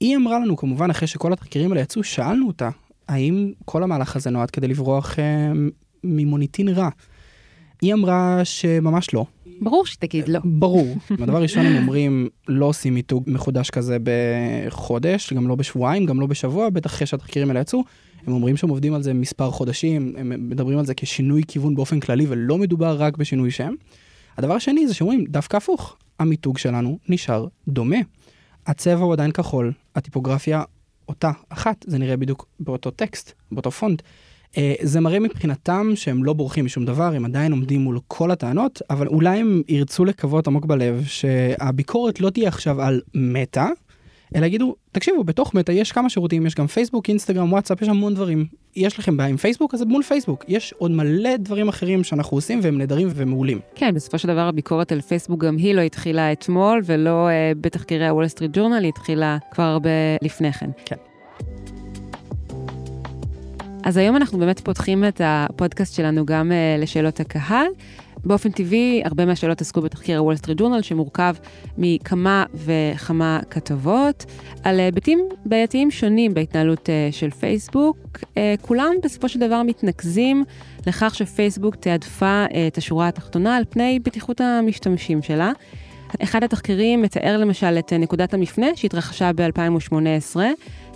היא 0.00 0.16
אמרה 0.16 0.38
לנו, 0.38 0.56
כמובן, 0.56 0.90
אחרי 0.90 1.08
שכל 1.08 1.32
התחקירים 1.32 1.70
האלה 1.70 1.80
יצאו, 1.80 2.04
שאלנו 2.04 2.46
אותה, 2.46 2.70
האם 3.08 3.52
כל 3.64 3.82
המהלך 3.82 4.16
הזה 4.16 4.30
נועד 4.30 4.50
כדי 4.50 4.68
לברוח 4.68 5.14
uh, 5.14 5.18
ממוניטין 6.04 6.68
רע? 6.68 6.88
היא 7.82 7.94
אמרה 7.94 8.40
שממש 8.44 9.14
לא. 9.14 9.26
ברור 9.60 9.86
שתגיד 9.86 10.28
לא. 10.28 10.40
ברור. 10.44 10.96
הדבר 11.22 11.42
ראשון 11.42 11.66
הם 11.66 11.76
אומרים 11.76 12.28
לא 12.48 12.66
עושים 12.66 12.94
מיתוג 12.94 13.24
מחודש 13.26 13.70
כזה 13.70 13.96
בחודש, 14.02 15.32
גם 15.32 15.48
לא 15.48 15.54
בשבועיים, 15.54 16.06
גם 16.06 16.20
לא 16.20 16.26
בשבוע, 16.26 16.68
בטח 16.70 16.90
אחרי 16.90 17.06
שהתחקירים 17.06 17.48
האלה 17.48 17.60
יצאו. 17.60 17.84
הם 18.26 18.32
אומרים 18.32 18.56
שהם 18.56 18.70
עובדים 18.70 18.94
על 18.94 19.02
זה 19.02 19.14
מספר 19.14 19.50
חודשים, 19.50 20.14
הם 20.18 20.48
מדברים 20.50 20.78
על 20.78 20.86
זה 20.86 20.94
כשינוי 20.94 21.42
כיוון 21.48 21.74
באופן 21.74 22.00
כללי 22.00 22.26
ולא 22.28 22.58
מדובר 22.58 22.96
רק 22.98 23.16
בשינוי 23.16 23.50
שם. 23.50 23.74
הדבר 24.38 24.54
השני 24.54 24.88
זה 24.88 24.94
שאומרים 24.94 25.24
דווקא 25.24 25.56
הפוך, 25.56 25.96
המיתוג 26.18 26.58
שלנו 26.58 26.98
נשאר 27.08 27.46
דומה. 27.68 27.96
הצבע 28.66 29.04
הוא 29.04 29.12
עדיין 29.12 29.30
כחול, 29.30 29.72
הטיפוגרפיה 29.94 30.62
אותה 31.08 31.30
אחת, 31.48 31.84
זה 31.88 31.98
נראה 31.98 32.16
בדיוק 32.16 32.46
באותו 32.60 32.90
טקסט, 32.90 33.32
באותו 33.52 33.70
פונט. 33.70 34.02
אה, 34.56 34.74
זה 34.82 35.00
מראה 35.00 35.18
מבחינתם 35.20 35.90
שהם 35.94 36.24
לא 36.24 36.32
בורחים 36.32 36.64
משום 36.64 36.84
דבר, 36.84 37.14
הם 37.14 37.24
עדיין 37.24 37.52
עומדים 37.52 37.80
מול 37.80 37.98
כל 38.08 38.30
הטענות, 38.30 38.82
אבל 38.90 39.06
אולי 39.06 39.38
הם 39.38 39.62
ירצו 39.68 40.04
לקוות 40.04 40.46
עמוק 40.46 40.66
בלב 40.66 41.04
שהביקורת 41.06 42.20
לא 42.20 42.30
תהיה 42.30 42.48
עכשיו 42.48 42.82
על 42.82 43.00
מטא, 43.14 43.66
אלא 44.36 44.46
יגידו, 44.46 44.74
תקשיבו, 44.92 45.24
בתוך 45.24 45.54
מטא 45.54 45.72
יש 45.72 45.92
כמה 45.92 46.10
שירותים, 46.10 46.46
יש 46.46 46.54
גם 46.54 46.66
פייסבוק, 46.66 47.08
אינסטגרם, 47.08 47.52
וואטסאפ, 47.52 47.82
יש 47.82 47.88
המון 47.88 48.14
דברים. 48.14 48.46
יש 48.76 48.98
לכם 48.98 49.16
בעיה 49.16 49.28
עם 49.28 49.36
פייסבוק, 49.36 49.74
אז 49.74 49.82
מול 49.82 50.02
פייסבוק. 50.02 50.44
יש 50.48 50.74
עוד 50.78 50.90
מלא 50.90 51.36
דברים 51.36 51.68
אחרים 51.68 52.04
שאנחנו 52.04 52.36
עושים 52.36 52.60
והם 52.62 52.78
נהדרים 52.78 53.08
ומעולים. 53.14 53.60
כן, 53.74 53.94
בסופו 53.94 54.18
של 54.18 54.28
דבר 54.28 54.48
הביקורת 54.48 54.92
על 54.92 55.00
פייסבוק 55.00 55.44
גם 55.44 55.56
היא 55.56 55.74
לא 55.74 55.80
התחילה 55.80 56.32
אתמול, 56.32 56.80
ולא 56.84 57.28
אה, 57.28 57.52
בתחקירי 57.60 58.08
הוול 58.08 58.28
סטריט 58.28 58.50
ג'ורנל, 58.54 58.82
היא 58.82 58.88
התחילה 58.88 59.38
כבר 59.50 59.64
הרבה 59.64 59.90
לפני 60.22 60.52
כן. 60.52 60.70
כן. 60.84 60.96
אז 63.84 63.96
היום 63.96 64.16
אנחנו 64.16 64.38
באמת 64.38 64.60
פותחים 64.60 65.04
את 65.04 65.20
הפודקאסט 65.24 65.94
שלנו 65.94 66.26
גם 66.26 66.50
uh, 66.50 66.82
לשאלות 66.82 67.20
הקהל. 67.20 67.66
באופן 68.24 68.50
טבעי, 68.50 69.02
הרבה 69.04 69.26
מהשאלות 69.26 69.60
עסקו 69.60 69.80
בתחקיר 69.80 70.18
הוול 70.18 70.36
סטריט 70.36 70.58
ג'ורנל, 70.58 70.82
שמורכב 70.82 71.34
מכמה 71.78 72.44
וכמה 72.54 73.40
כתבות 73.50 74.24
על 74.62 74.80
היבטים 74.80 75.28
בעייתיים 75.46 75.90
שונים 75.90 76.34
בהתנהלות 76.34 76.88
uh, 76.88 77.14
של 77.14 77.30
פייסבוק. 77.30 77.96
Uh, 78.22 78.36
כולם 78.62 78.94
בסופו 79.02 79.28
של 79.28 79.40
דבר 79.40 79.62
מתנקזים 79.62 80.44
לכך 80.86 81.14
שפייסבוק 81.14 81.76
תעדפה 81.76 82.44
את 82.66 82.78
השורה 82.78 83.08
התחתונה 83.08 83.56
על 83.56 83.64
פני 83.70 83.98
בטיחות 83.98 84.40
המשתמשים 84.40 85.22
שלה. 85.22 85.52
אחד 86.22 86.44
התחקירים 86.44 87.02
מתאר 87.02 87.36
למשל 87.38 87.78
את 87.78 87.92
נקודת 87.92 88.34
המפנה 88.34 88.66
שהתרחשה 88.76 89.30
ב-2018, 89.32 90.36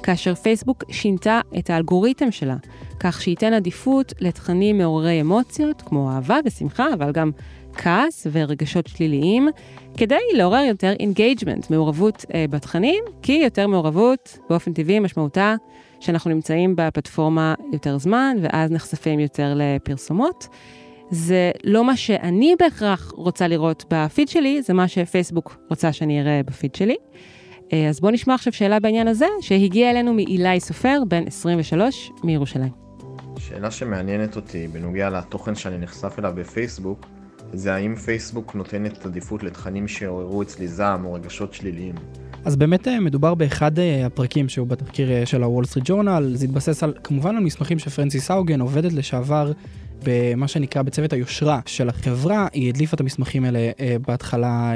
כאשר 0.03 0.35
פייסבוק 0.35 0.85
שינתה 0.91 1.41
את 1.59 1.71
האלגוריתם 1.71 2.31
שלה, 2.31 2.57
כך 3.01 3.23
שייתן 3.23 3.53
עדיפות 3.53 4.13
לתכנים 4.21 4.79
מעוררי 4.79 5.21
אמוציות, 5.21 5.83
כמו 5.83 6.11
אהבה 6.11 6.39
ושמחה, 6.45 6.87
אבל 6.95 7.13
גם 7.13 7.31
כעס 7.75 8.27
ורגשות 8.33 8.87
שליליים, 8.87 9.49
כדי 9.97 10.19
לעורר 10.35 10.63
יותר 10.69 10.93
engagement, 11.01 11.71
מעורבות 11.71 12.25
אה, 12.35 12.45
בתכנים, 12.51 13.05
כי 13.23 13.33
יותר 13.33 13.67
מעורבות 13.67 14.39
באופן 14.51 14.73
טבעי 14.73 14.99
משמעותה 15.01 15.55
שאנחנו 16.01 16.31
נמצאים 16.31 16.75
בפלטפורמה 16.77 17.55
יותר 17.73 17.99
זמן, 17.99 18.37
ואז 18.43 18.71
נחשפים 18.71 19.21
יותר 19.21 19.55
לפרסומות. 19.57 20.49
זה 21.11 21.51
לא 21.65 21.85
מה 21.85 21.97
שאני 21.97 22.55
בהכרח 22.59 23.13
רוצה 23.17 23.49
לראות 23.49 23.85
בפיד 23.91 24.29
שלי, 24.29 24.63
זה 24.63 24.75
מה 24.75 24.89
שפייסבוק 24.89 25.57
רוצה 25.71 25.93
שאני 25.93 26.21
אראה 26.21 26.41
בפיד 26.47 26.75
שלי. 26.75 26.97
אה, 27.73 27.89
אז 27.89 28.01
בואו 28.01 28.13
נשמע 28.13 28.35
עכשיו 28.35 28.53
שאלה 28.53 28.81
בעניין 28.81 29.09
הזה, 29.09 29.27
שהגיעה 29.41 29.91
אלינו 29.91 30.15
מאילי 30.15 30.61
סופר, 30.61 31.03
בן 31.09 31.27
23, 31.27 32.11
מירושלים. 32.25 32.73
שאלה 33.39 33.71
שמעניינת 33.71 34.37
אותי 34.37 34.69
בנוגע 34.69 35.11
לתוכן 35.11 35.55
שאני 35.55 35.79
נחשף 35.79 36.19
אליו 36.19 36.33
בפייסבוק, 36.37 37.07
זה 37.53 37.75
האם 37.75 37.97
פייסבוק 37.97 38.55
נותנת 38.55 39.07
עדיפות 39.07 39.43
לתכנים 39.43 39.89
שעוררו 39.89 40.43
אצלי 40.43 40.69
זעם 40.69 41.05
או 41.05 41.13
רגשות 41.13 41.55
שליליים. 41.55 41.95
אז 42.45 42.57
באמת 42.57 42.89
אה, 42.89 43.01
מדובר 43.01 43.35
באחד 43.35 43.79
אה, 43.79 44.07
הפרקים 44.07 44.49
שהוא 44.49 44.67
בתחקיר 44.67 45.25
של 45.25 45.43
הוול 45.43 45.65
סטריט 45.65 45.85
ג'ורנל, 45.89 46.31
זה 46.35 46.45
התבסס 46.45 46.83
על, 46.83 46.95
כמובן 47.05 47.37
על 47.37 47.43
מסמכים 47.43 47.79
שפרנסיס 47.79 48.31
האוגן, 48.31 48.61
עובדת 48.61 48.93
לשעבר 48.93 49.53
במה 50.03 50.49
שנקרא 50.49 50.83
בצוות 50.83 51.13
היושרה 51.13 51.61
של 51.67 51.89
החברה, 51.89 52.49
היא 52.53 52.69
הדליפה 52.69 52.95
את 52.95 53.01
המסמכים 53.01 53.45
האלה 53.45 53.71
בהתחלה 54.07 54.73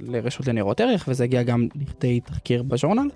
לרשות 0.00 0.48
לניירות 0.48 0.80
ערך, 0.80 1.04
וזה 1.08 1.24
הגיע 1.24 1.42
גם 1.42 1.68
לכדי 1.74 2.20
תחקיר 2.20 2.62
בז'ורנל. 2.62 3.10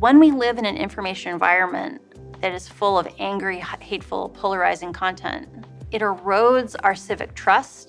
When 0.00 0.20
we 0.20 0.30
live 0.30 0.58
in 0.58 0.64
an 0.64 0.76
information 0.76 1.32
environment 1.32 1.94
that 2.42 2.52
is 2.58 2.68
full 2.68 2.96
of 2.98 3.06
angry, 3.18 3.58
hateful, 3.80 4.22
polarizing 4.42 4.92
content, 4.92 5.48
it 5.90 6.02
erodes 6.02 6.76
our 6.84 6.94
civic 6.94 7.34
trust, 7.34 7.86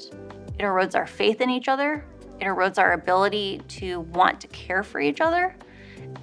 it 0.58 0.64
erodes 0.64 0.96
our 0.96 1.06
faith 1.20 1.40
in 1.46 1.50
each 1.58 1.68
other, 1.68 1.92
it 2.42 2.46
erodes 2.46 2.78
our 2.84 2.94
ability 2.94 3.62
to 3.80 3.88
want 4.20 4.36
to 4.44 4.48
care 4.48 4.84
for 4.90 5.00
each 5.10 5.22
other. 5.28 5.56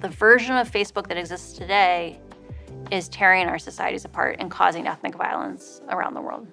The 0.01 0.09
version 0.09 0.55
of 0.61 0.65
Facebook 0.69 1.07
that 1.07 1.17
exists 1.23 1.53
today 1.53 2.19
is 2.91 3.09
tearing 3.09 3.45
our 3.47 3.59
societies 3.59 4.05
apart 4.05 4.35
and 4.39 4.49
causing 4.49 4.87
ethnic 4.87 5.15
violence 5.15 5.81
around 5.89 6.13
the 6.13 6.21
world. 6.21 6.47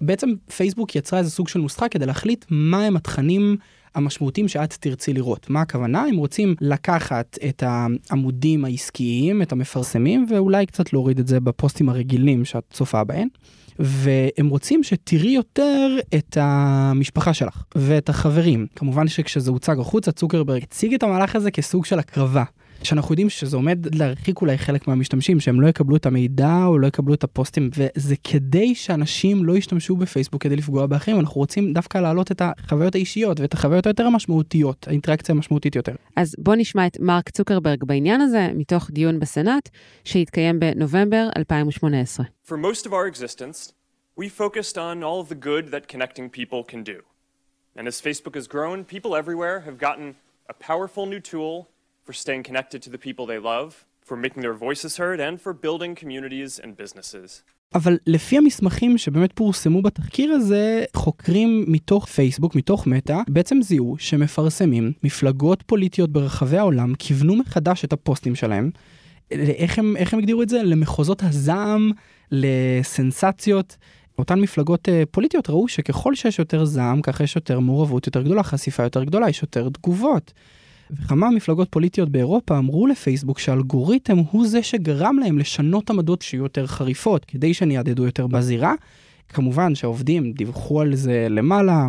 בעצם 0.00 0.28
פייסבוק 0.56 0.96
יצרה 0.96 1.18
איזה 1.18 1.30
סוג 1.30 1.48
של 1.48 1.58
נוסחה 1.58 1.88
כדי 1.88 2.06
להחליט 2.06 2.44
מהם 2.50 2.96
התכנים 2.96 3.56
המשמעותיים 3.94 4.48
שאת 4.48 4.72
תרצי 4.80 5.12
לראות. 5.12 5.50
מה 5.50 5.60
הכוונה? 5.60 6.02
הם 6.02 6.16
רוצים 6.16 6.54
לקחת 6.60 7.38
את 7.48 7.62
העמודים 7.66 8.64
העסקיים, 8.64 9.42
את 9.42 9.52
המפרסמים, 9.52 10.26
ואולי 10.28 10.66
קצת 10.66 10.92
להוריד 10.92 11.18
את 11.18 11.26
זה 11.26 11.40
בפוסטים 11.40 11.88
הרגילים 11.88 12.44
שאת 12.44 12.64
צופה 12.70 13.04
בהן. 13.04 13.28
והם 13.78 14.48
רוצים 14.48 14.82
שתראי 14.82 15.30
יותר 15.30 15.96
את 16.14 16.36
המשפחה 16.40 17.34
שלך 17.34 17.62
ואת 17.74 18.08
החברים. 18.08 18.66
כמובן 18.76 19.08
שכשזה 19.08 19.50
הוצג 19.50 19.78
החוצה, 19.80 20.12
צוקרברג 20.12 20.62
הציג 20.62 20.94
את 20.94 21.02
המהלך 21.02 21.36
הזה 21.36 21.50
כסוג 21.50 21.84
של 21.84 21.98
הקרבה. 21.98 22.44
שאנחנו 22.84 23.12
יודעים 23.12 23.30
שזה 23.30 23.56
עומד 23.56 23.94
להרחיק 23.94 24.40
אולי 24.40 24.58
חלק 24.58 24.88
מהמשתמשים 24.88 25.40
שהם 25.40 25.60
לא 25.60 25.68
יקבלו 25.68 25.96
את 25.96 26.06
המידע 26.06 26.64
או 26.66 26.78
לא 26.78 26.86
יקבלו 26.86 27.14
את 27.14 27.24
הפוסטים 27.24 27.70
וזה 27.76 28.14
כדי 28.24 28.74
שאנשים 28.74 29.44
לא 29.44 29.56
ישתמשו 29.56 29.96
בפייסבוק 29.96 30.42
כדי 30.42 30.56
לפגוע 30.56 30.86
באחרים 30.86 31.20
אנחנו 31.20 31.40
רוצים 31.40 31.72
דווקא 31.72 31.98
להעלות 31.98 32.32
את 32.32 32.42
החוויות 32.44 32.94
האישיות 32.94 33.40
ואת 33.40 33.54
החוויות 33.54 33.86
היותר 33.86 34.06
המשמעותיות 34.06 34.88
האינטראקציה 34.88 35.34
המשמעותית 35.34 35.76
יותר. 35.76 35.94
אז 36.16 36.34
בוא 36.38 36.54
נשמע 36.54 36.86
את 36.86 37.00
מרק 37.00 37.30
צוקרברג 37.30 37.84
בעניין 37.84 38.20
הזה 38.20 38.48
מתוך 38.54 38.90
דיון 38.90 39.20
בסנאט 39.20 39.68
שהתקיים 40.04 40.60
בנובמבר 40.60 41.28
2018. 41.36 42.26
For 42.46 42.56
most 42.56 42.86
of 42.86 42.92
our 42.92 43.06
existence, 43.06 43.72
we 44.16 44.28
focused 44.28 44.76
on 44.76 45.02
all 45.02 45.20
of 45.20 45.28
the 45.28 45.34
good 45.34 45.70
that 45.70 45.88
connecting 45.88 46.28
people 46.30 46.62
can 46.72 46.82
do. 46.82 46.98
And 47.76 47.88
as 47.88 48.00
Facebook 48.00 48.34
has 48.34 48.46
grown, 48.46 48.84
people 48.84 49.16
everywhere 49.16 49.60
have 49.60 49.78
gotten 49.78 50.14
a 50.48 50.54
powerful 50.68 51.06
new 51.06 51.20
tool 51.20 51.68
for 52.06 52.12
staying 52.12 52.42
connected 52.48 52.82
to 52.82 52.90
the 52.90 52.98
people 52.98 53.24
they 53.26 53.38
love, 53.38 53.84
for 54.08 54.16
making 54.16 54.42
their 54.42 54.56
voices 54.66 54.92
heard, 55.02 55.18
and 55.20 55.40
for 55.44 55.52
building 55.52 55.94
communities 55.94 56.58
and 56.64 56.76
businesses. 56.76 57.42
אבל 57.74 57.98
לפי 58.06 58.38
המסמכים 58.38 58.98
שבאמת 58.98 59.32
פורסמו 59.32 59.82
בתחקיר 59.82 60.32
הזה, 60.32 60.84
חוקרים 60.94 61.64
מתוך 61.68 62.06
פייסבוק, 62.06 62.54
מתוך 62.54 62.86
מטא, 62.86 63.16
בעצם 63.28 63.62
זיהו 63.62 63.96
שמפרסמים 63.98 64.92
מפלגות 65.02 65.62
פוליטיות 65.62 66.10
ברחבי 66.12 66.58
העולם 66.58 66.94
כיוונו 66.94 67.36
מחדש 67.36 67.84
את 67.84 67.92
הפוסטים 67.92 68.34
שלהם. 68.34 68.70
איך 69.30 69.78
הם, 69.78 69.96
איך 69.96 70.12
הם 70.14 70.18
הגדירו 70.18 70.42
את 70.42 70.48
זה? 70.48 70.62
למחוזות 70.62 71.22
הזעם, 71.22 71.90
לסנסציות. 72.30 73.76
אותן 74.18 74.40
מפלגות 74.40 74.88
uh, 74.88 74.92
פוליטיות 75.10 75.50
ראו 75.50 75.68
שככל 75.68 76.14
שיש 76.14 76.38
יותר 76.38 76.64
זעם, 76.64 77.02
ככה 77.02 77.24
יש 77.24 77.36
יותר 77.36 77.60
מעורבות 77.60 78.06
יותר 78.06 78.22
גדולה, 78.22 78.42
חשיפה 78.42 78.82
יותר 78.82 79.04
גדולה, 79.04 79.28
יש 79.28 79.42
יותר 79.42 79.68
תגובות. 79.68 80.32
וכמה 80.92 81.30
מפלגות 81.30 81.68
פוליטיות 81.70 82.08
באירופה 82.08 82.58
אמרו 82.58 82.86
לפייסבוק 82.86 83.38
שהאלגוריתם 83.38 84.18
הוא 84.18 84.46
זה 84.46 84.62
שגרם 84.62 85.18
להם 85.18 85.38
לשנות 85.38 85.90
עמדות 85.90 86.22
שיהיו 86.22 86.42
יותר 86.42 86.66
חריפות, 86.66 87.24
כדי 87.24 87.54
שהן 87.54 87.70
יעדדו 87.70 88.04
יותר 88.04 88.26
בזירה. 88.26 88.74
כמובן 89.28 89.74
שהעובדים 89.74 90.32
דיווחו 90.32 90.80
על 90.80 90.94
זה 90.94 91.26
למעלה, 91.30 91.86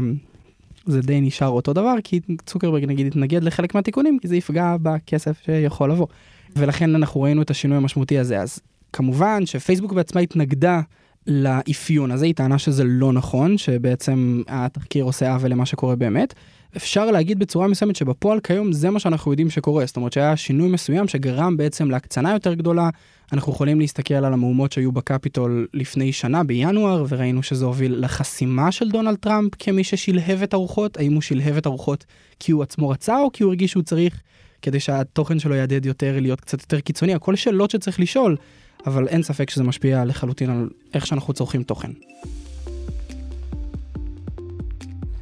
זה 0.85 1.01
די 1.01 1.21
נשאר 1.21 1.47
אותו 1.47 1.73
דבר, 1.73 1.95
כי 2.03 2.19
צוקרברג 2.45 2.85
נגיד 2.85 3.07
התנגד 3.07 3.43
לחלק 3.43 3.75
מהתיקונים, 3.75 4.19
כי 4.19 4.27
זה 4.27 4.35
יפגע 4.35 4.75
בכסף 4.81 5.41
שיכול 5.45 5.91
לבוא. 5.91 6.07
ולכן 6.55 6.95
אנחנו 6.95 7.21
ראינו 7.21 7.41
את 7.41 7.49
השינוי 7.49 7.77
המשמעותי 7.77 8.19
הזה. 8.19 8.41
אז 8.41 8.59
כמובן 8.93 9.45
שפייסבוק 9.45 9.93
בעצמה 9.93 10.21
התנגדה 10.21 10.81
לאפיון 11.27 12.11
הזה, 12.11 12.25
היא 12.25 12.35
טענה 12.35 12.57
שזה 12.57 12.83
לא 12.83 13.13
נכון, 13.13 13.57
שבעצם 13.57 14.41
התחקיר 14.47 15.03
עושה 15.03 15.33
עוול 15.33 15.51
למה 15.51 15.65
שקורה 15.65 15.95
באמת. 15.95 16.33
אפשר 16.77 17.11
להגיד 17.11 17.39
בצורה 17.39 17.67
מסוימת 17.67 17.95
שבפועל 17.95 18.39
כיום 18.39 18.71
זה 18.71 18.89
מה 18.89 18.99
שאנחנו 18.99 19.31
יודעים 19.31 19.49
שקורה, 19.49 19.85
זאת 19.85 19.95
אומרת 19.95 20.13
שהיה 20.13 20.37
שינוי 20.37 20.69
מסוים 20.69 21.07
שגרם 21.07 21.57
בעצם 21.57 21.91
להקצנה 21.91 22.33
יותר 22.33 22.53
גדולה. 22.53 22.89
אנחנו 23.33 23.51
יכולים 23.51 23.79
להסתכל 23.79 24.13
על 24.13 24.33
המהומות 24.33 24.71
שהיו 24.71 24.91
בקפיטול 24.91 25.67
לפני 25.73 26.13
שנה 26.13 26.43
בינואר 26.43 27.05
וראינו 27.09 27.43
שזה 27.43 27.65
הוביל 27.65 27.95
לחסימה 28.05 28.71
של 28.71 28.89
דונלד 28.89 29.15
טראמפ 29.15 29.51
כמי 29.59 29.83
ששלהב 29.83 30.43
את 30.43 30.53
הרוחות, 30.53 30.97
האם 30.97 31.13
הוא 31.13 31.21
שלהב 31.21 31.57
את 31.57 31.65
הרוחות 31.65 32.05
כי 32.39 32.51
הוא 32.51 32.63
עצמו 32.63 32.89
רצה 32.89 33.19
או 33.19 33.31
כי 33.31 33.43
הוא 33.43 33.49
הרגיש 33.49 33.71
שהוא 33.71 33.83
צריך 33.83 34.21
כדי 34.61 34.79
שהתוכן 34.79 35.39
שלו 35.39 35.55
יעדד 35.55 35.85
יותר 35.85 36.19
להיות 36.19 36.41
קצת 36.41 36.61
יותר 36.61 36.79
קיצוני, 36.79 37.13
הכל 37.13 37.35
שאלות 37.35 37.71
שצריך 37.71 37.99
לשאול, 37.99 38.35
אבל 38.85 39.07
אין 39.07 39.23
ספק 39.23 39.49
שזה 39.49 39.63
משפיע 39.63 40.05
לחלוטין 40.05 40.49
על 40.49 40.69
איך 40.93 41.07
שאנחנו 41.07 41.33
צורכים 41.33 41.63
תוכן. 41.63 41.91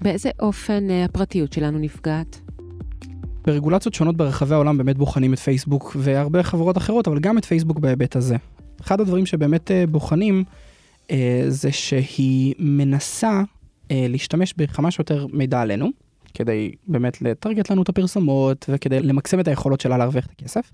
באיזה 0.02 0.30
אופן 0.40 0.90
אה, 0.90 1.06
הפרטיות 1.06 1.54
שלנו 1.54 1.80
נפגעת? 1.80 2.42
ברגולציות 3.46 3.94
שונות 3.94 4.18
ברחבי 4.18 4.54
העולם 4.54 4.78
באמת 4.78 4.98
בוחנים 4.98 5.34
את 5.34 5.40
פייסבוק 5.40 5.96
והרבה 6.00 6.44
חברות 6.44 6.78
אחרות, 6.78 7.08
אבל 7.08 7.20
גם 7.20 7.38
את 7.38 7.46
פייסבוק 7.46 7.80
בהיבט 7.80 8.16
הזה. 8.16 8.36
אחד 8.82 9.02
הדברים 9.02 9.26
שבאמת 9.26 9.72
אה, 9.72 9.88
בוחנים 9.88 10.44
אה, 11.12 11.44
זה 11.48 11.72
שהיא 11.72 12.54
מנסה 12.60 13.42
להשתמש 13.94 14.54
בכמה 14.58 14.92
שיותר 14.92 15.28
מידע 15.34 15.62
עלינו, 15.62 15.90
כדי 16.34 16.72
באמת 16.88 17.22
לטרגט 17.22 17.72
לנו 17.72 17.82
את 17.82 17.90
הפרסומות 17.90 18.66
וכדי 18.70 19.00
למקסם 19.00 19.40
את 19.40 19.48
היכולות 19.48 19.82
שלה 19.82 19.98
להרוויח 19.98 20.26
את 20.26 20.32
הכסף. 20.32 20.72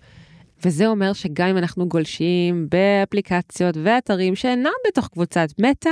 וזה 0.66 0.88
אומר 0.88 1.14
שגם 1.14 1.48
אם 1.48 1.58
אנחנו 1.58 1.88
גולשים 1.88 2.68
באפליקציות 2.72 3.78
ואתרים 3.84 4.36
שאינם 4.36 4.72
בתוך 4.88 5.08
קבוצת 5.08 5.48
מטא, 5.60 5.90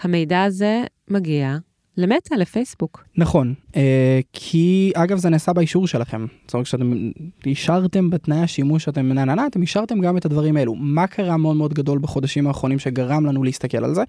המידע 0.00 0.42
הזה 0.42 0.84
מגיע 1.08 1.56
למטא, 1.96 2.34
לפייסבוק. 2.34 3.04
נכון, 3.16 3.54
אה, 3.76 4.20
כי 4.32 4.92
אגב 4.94 5.18
זה 5.18 5.28
נעשה 5.28 5.52
באישור 5.52 5.86
שלכם. 5.86 6.26
זאת 6.44 6.54
אומרת 6.54 6.66
כשאתם 6.66 7.10
אישרתם 7.46 8.10
בתנאי 8.10 8.38
השימוש 8.38 8.84
שאתם 8.84 9.06
מנהננה, 9.08 9.46
אתם 9.46 9.62
אישרתם 9.62 10.00
גם 10.00 10.16
את 10.16 10.24
הדברים 10.24 10.56
האלו. 10.56 10.74
מה 10.74 11.06
קרה 11.06 11.36
מאוד 11.36 11.56
מאוד 11.56 11.74
גדול 11.74 11.98
בחודשים 11.98 12.46
האחרונים 12.46 12.78
שגרם 12.78 13.26
לנו 13.26 13.44
להסתכל 13.44 13.84
על 13.84 13.94
זה? 13.94 14.02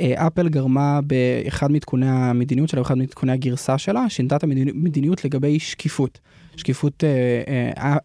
אה, 0.00 0.26
אפל 0.26 0.48
גרמה 0.48 1.00
באחד 1.02 1.72
מתקוני 1.72 2.06
המדיניות 2.08 2.68
שלה, 2.68 2.82
אחד 2.82 2.98
מתקוני 2.98 3.32
הגרסה 3.32 3.78
שלה, 3.78 4.08
שינתה 4.08 4.36
את 4.36 4.42
המדיניות 4.42 5.24
לגבי 5.24 5.58
שקיפות. 5.58 6.18
שקיפות 6.56 7.04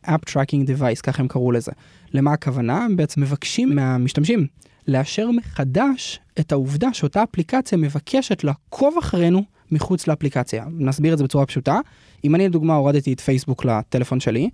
app 0.02 0.26
tracking 0.26 0.68
device, 0.68 1.02
ככה 1.02 1.22
הם 1.22 1.28
קראו 1.28 1.52
לזה. 1.52 1.72
למה 2.14 2.34
הכוונה? 2.34 2.86
הם 2.86 2.96
בעצם 2.96 3.22
מבקשים 3.22 3.76
מהמשתמשים 3.76 4.48
לאשר 4.90 5.32
מחדש 5.32 6.20
את 6.40 6.52
העובדה 6.52 6.94
שאותה 6.94 7.24
אפליקציה 7.24 7.78
מבקשת 7.78 8.44
לעקוב 8.44 8.98
אחרינו 8.98 9.44
מחוץ 9.72 10.08
לאפליקציה. 10.08 10.66
נסביר 10.72 11.14
את 11.14 11.18
זה 11.18 11.24
בצורה 11.24 11.46
פשוטה. 11.46 11.80
אם 12.24 12.36
אני 12.36 12.48
לדוגמה 12.48 12.76
הורדתי 12.76 13.14
את 13.14 13.20
פייסבוק 13.20 13.66
לטלפון 13.66 14.20
שלי, 14.20 14.50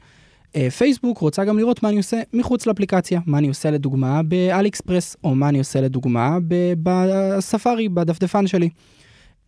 אה, 0.55 0.69
פייסבוק 0.69 1.17
רוצה 1.17 1.45
גם 1.45 1.57
לראות 1.57 1.83
מה 1.83 1.89
אני 1.89 1.97
עושה 1.97 2.21
מחוץ 2.33 2.65
לאפליקציה, 2.65 3.19
מה 3.25 3.37
אני 3.37 3.47
עושה 3.47 3.71
לדוגמה 3.71 4.23
באל 4.23 4.67
אקספרס, 4.67 5.15
או 5.23 5.35
מה 5.35 5.49
אני 5.49 5.59
עושה 5.59 5.81
לדוגמה 5.81 6.37
בספארי, 6.83 7.89
בדפדפן 7.89 8.47
שלי. 8.47 8.69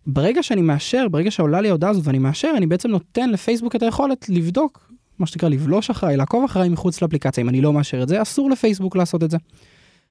ברגע 0.08 0.44
שאני 0.44 0.62
מאשר, 0.62 1.08
ברגע 1.12 1.32
שעולה 1.32 1.62
לי 1.62 1.70
ההודעה 1.70 1.90
הזאת 1.90 2.08
ואני 2.08 2.20
מאשר, 2.20 2.52
אני 2.58 2.68
בעצם 2.68 2.90
נותן 2.90 3.30
לפייסבוק 3.30 3.76
את 3.76 3.84
היכולת 3.84 4.30
לבדוק, 4.30 4.92
מה 5.20 5.28
שנקרא 5.28 5.50
לבלוש 5.50 5.90
אחריי, 5.90 6.18
לעקוב 6.18 6.44
אחריי 6.44 6.70
מחוץ 6.70 7.02
לאפליקציה. 7.02 7.42
אם 7.42 7.50
אני 7.50 7.62
לא 7.62 7.74
מאשר 7.74 8.04
את 8.04 8.08
זה, 8.08 8.22
אסור 8.22 8.50
לפייסבוק 8.50 8.96
לעשות 8.96 9.24
את 9.24 9.32
זה. 9.32 9.38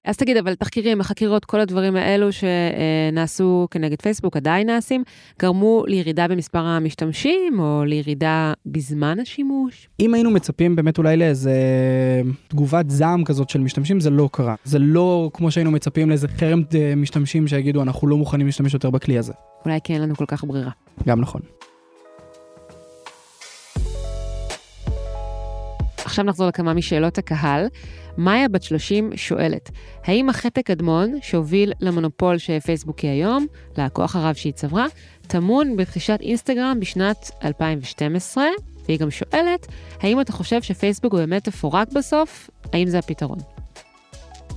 אז 0.05 0.17
תגיד, 0.17 0.37
אבל 0.37 0.55
תחקירים, 0.55 1.01
החקירות, 1.01 1.45
כל 1.45 1.61
הדברים 1.61 1.97
האלו 1.97 2.29
שנעשו 2.33 3.69
כנגד 3.71 4.03
פייסבוק, 4.03 4.37
עדיין 4.37 4.67
נעשים, 4.67 5.05
גרמו 5.41 5.85
לירידה 5.87 6.29
במספר 6.29 6.59
המשתמשים, 6.59 7.59
או 7.59 7.85
לירידה 7.85 8.53
בזמן 8.67 9.21
השימוש? 9.21 9.89
אם 10.01 10.15
היינו 10.15 10.31
מצפים 10.31 10.77
באמת 10.77 10.99
אולי 10.99 11.17
לאיזה 11.17 11.53
תגובת 12.49 12.91
זעם 12.91 13.25
כזאת 13.25 13.51
של 13.51 13.61
משתמשים, 13.61 14.01
זה 14.01 14.11
לא 14.11 14.29
קרה. 14.33 14.55
זה 14.65 14.79
לא 14.79 15.31
כמו 15.35 15.51
שהיינו 15.51 15.71
מצפים 15.71 16.09
לאיזה 16.09 16.29
חרם 16.29 16.63
אה, 16.75 16.95
משתמשים 16.97 17.49
שיגידו, 17.49 17.83
אנחנו 17.83 18.09
לא 18.09 18.17
מוכנים 18.17 18.47
להשתמש 18.47 18.75
יותר 18.75 18.91
בכלי 18.91 19.19
הזה. 19.19 19.33
אולי 19.65 19.79
כי 19.85 19.93
אין 19.93 20.03
לנו 20.03 20.17
כל 20.17 20.27
כך 20.27 20.45
ברירה. 20.45 20.71
גם 21.07 21.21
נכון. 21.21 21.41
עכשיו 26.07 26.25
נחזור 26.25 26.47
לכמה 26.47 26.75
משאלות 26.75 27.19
הקהל. 27.19 27.67
מאיה 28.19 28.49
בת 28.49 28.63
30 28.63 29.11
שואלת, 29.17 29.71
האם 30.05 30.29
החטא 30.29 30.61
הקדמון 30.61 31.15
שהוביל 31.23 31.73
למונופול 31.81 32.39
שפייסבוק 32.39 32.99
היא 32.99 33.11
היום, 33.11 33.47
לכוח 33.79 34.17
הרב 34.17 34.35
שהיא 34.35 34.53
צברה, 34.53 34.87
טמון 35.27 35.77
ברכישת 35.77 36.19
אינסטגרם 36.21 36.81
בשנת 36.81 37.31
2012? 37.45 38.45
והיא 38.87 38.99
גם 38.99 39.11
שואלת, 39.11 39.67
האם 40.01 40.21
אתה 40.21 40.33
חושב 40.33 40.63
שפייסבוק 40.63 41.13
הוא 41.13 41.21
באמת 41.21 41.45
תפורק 41.45 41.93
בסוף? 41.93 42.51
האם 42.73 42.89
זה 42.89 42.99
הפתרון? 42.99 43.39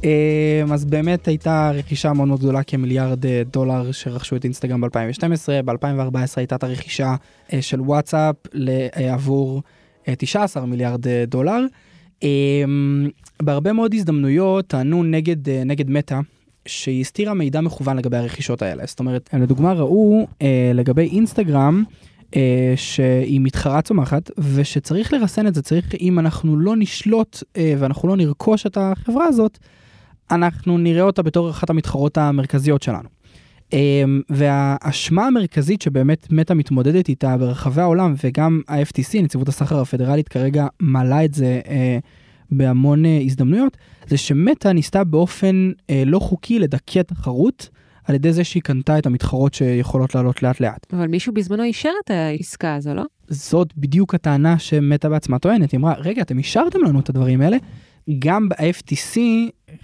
אמ, 0.04 0.74
אז 0.74 0.86
באמת 0.86 1.28
הייתה 1.28 1.72
רכישה 1.74 2.14
מאוד 2.14 2.28
מאוד 2.28 2.40
גדולה 2.40 2.64
כמיליארד 2.64 3.26
אה, 3.26 3.42
דולר 3.54 3.92
שרכשו 3.92 4.36
את 4.36 4.44
אינסטגרם 4.44 4.82
ב-2012, 4.82 5.64
ב-2014 5.66 6.16
הייתה 6.36 6.56
את 6.56 6.64
הרכישה 6.64 7.16
אה, 7.54 7.62
של 7.62 7.82
וואטסאפ 7.82 8.36
אה, 8.98 9.14
עבור 9.14 9.62
19 10.18 10.66
מיליארד 10.66 11.08
דולר. 11.28 11.66
אמ, 12.24 13.10
בהרבה 13.42 13.74
מאוד 13.74 13.94
הזדמנויות 13.94 14.68
טענו 14.68 15.04
נגד, 15.04 15.50
נגד 15.50 15.90
מטא 15.90 16.20
שהיא 16.66 17.02
הסתירה 17.02 17.34
מידע 17.34 17.62
מכוון 17.62 17.98
לגבי 17.98 18.18
הרכישות 18.18 18.62
האלה. 18.62 18.84
זאת 18.86 19.00
אומרת, 19.00 19.30
לדוגמה 19.34 19.74
ראו 19.74 20.28
לגבי 20.74 21.02
אינסטגרם 21.08 21.84
שהיא 22.76 23.42
מתחרה 23.42 23.82
צומחת 23.82 24.32
ושצריך 24.38 25.14
לרסן 25.14 25.48
את 25.48 25.56
זה, 25.56 25.62
צריך 25.62 25.96
אם 26.02 26.20
אנחנו 26.20 26.58
לא 26.58 26.76
נשלוט 26.76 27.44
ואנחנו 27.78 28.08
לא 28.08 28.18
נרכוש 28.18 28.66
את 28.66 28.78
החברה 28.82 29.26
הזאת, 29.26 29.58
אנחנו 30.32 30.78
נראה 30.78 31.02
אותה 31.02 31.22
בתור 31.22 31.50
אחת 31.50 31.70
המתחרות 31.70 32.18
המרכזיות 32.18 32.84
שלנו. 32.84 33.10
אמ, 33.74 34.22
והאשמה 34.30 35.28
המרכזית 35.28 35.82
שבאמת 35.82 36.28
מטה 36.32 36.54
מתמודדת 36.54 37.10
איתה 37.10 37.38
ברחבי 37.38 37.82
העולם 37.82 38.14
וגם 38.24 38.62
ה-FTC, 38.68 39.22
נציבות 39.22 39.48
הסחר 39.48 39.80
הפדרלית 39.80 40.28
כרגע 40.28 40.68
מעלה 40.80 41.26
את 41.26 41.34
זה 41.34 41.62
אה, 41.68 41.98
בהמון 42.52 43.06
אה, 43.06 43.20
הזדמנויות, 43.26 43.78
זה 44.08 44.18
שמטה 44.18 44.74
ניסתה 44.74 45.04
באופן 45.04 45.72
אה, 45.90 46.04
לא 46.06 46.20
חוקי 46.20 46.60
לדכא 46.60 47.02
תחרות 47.02 47.70
על 48.04 48.16
ידי 48.16 48.34
זה 48.34 48.44
שהיא 48.44 48.64
קנתה 48.64 48.98
את 48.98 49.06
המתחרות 49.06 49.54
שיכולות 49.54 50.16
לעלות 50.16 50.44
לאט 50.44 50.60
לאט. 50.60 50.94
אבל 50.94 51.08
מישהו 51.08 51.34
בזמנו 51.34 51.64
אישר 51.64 51.90
את 52.06 52.10
העסקה 52.10 52.76
הזו, 52.76 52.94
לא? 52.94 53.04
זאת 53.28 53.74
בדיוק 53.78 54.16
הטענה 54.16 54.60
שמטה 54.60 55.10
בעצמה 55.10 55.40
טוענת, 55.40 55.72
היא 55.72 55.78
אמרה, 55.78 55.94
רגע, 55.98 56.22
אתם 56.22 56.38
אישרתם 56.38 56.80
לנו 56.84 57.00
את 57.00 57.10
הדברים 57.10 57.42
האלה, 57.42 57.58
גם 58.20 58.50
ב-FTC 58.50 59.20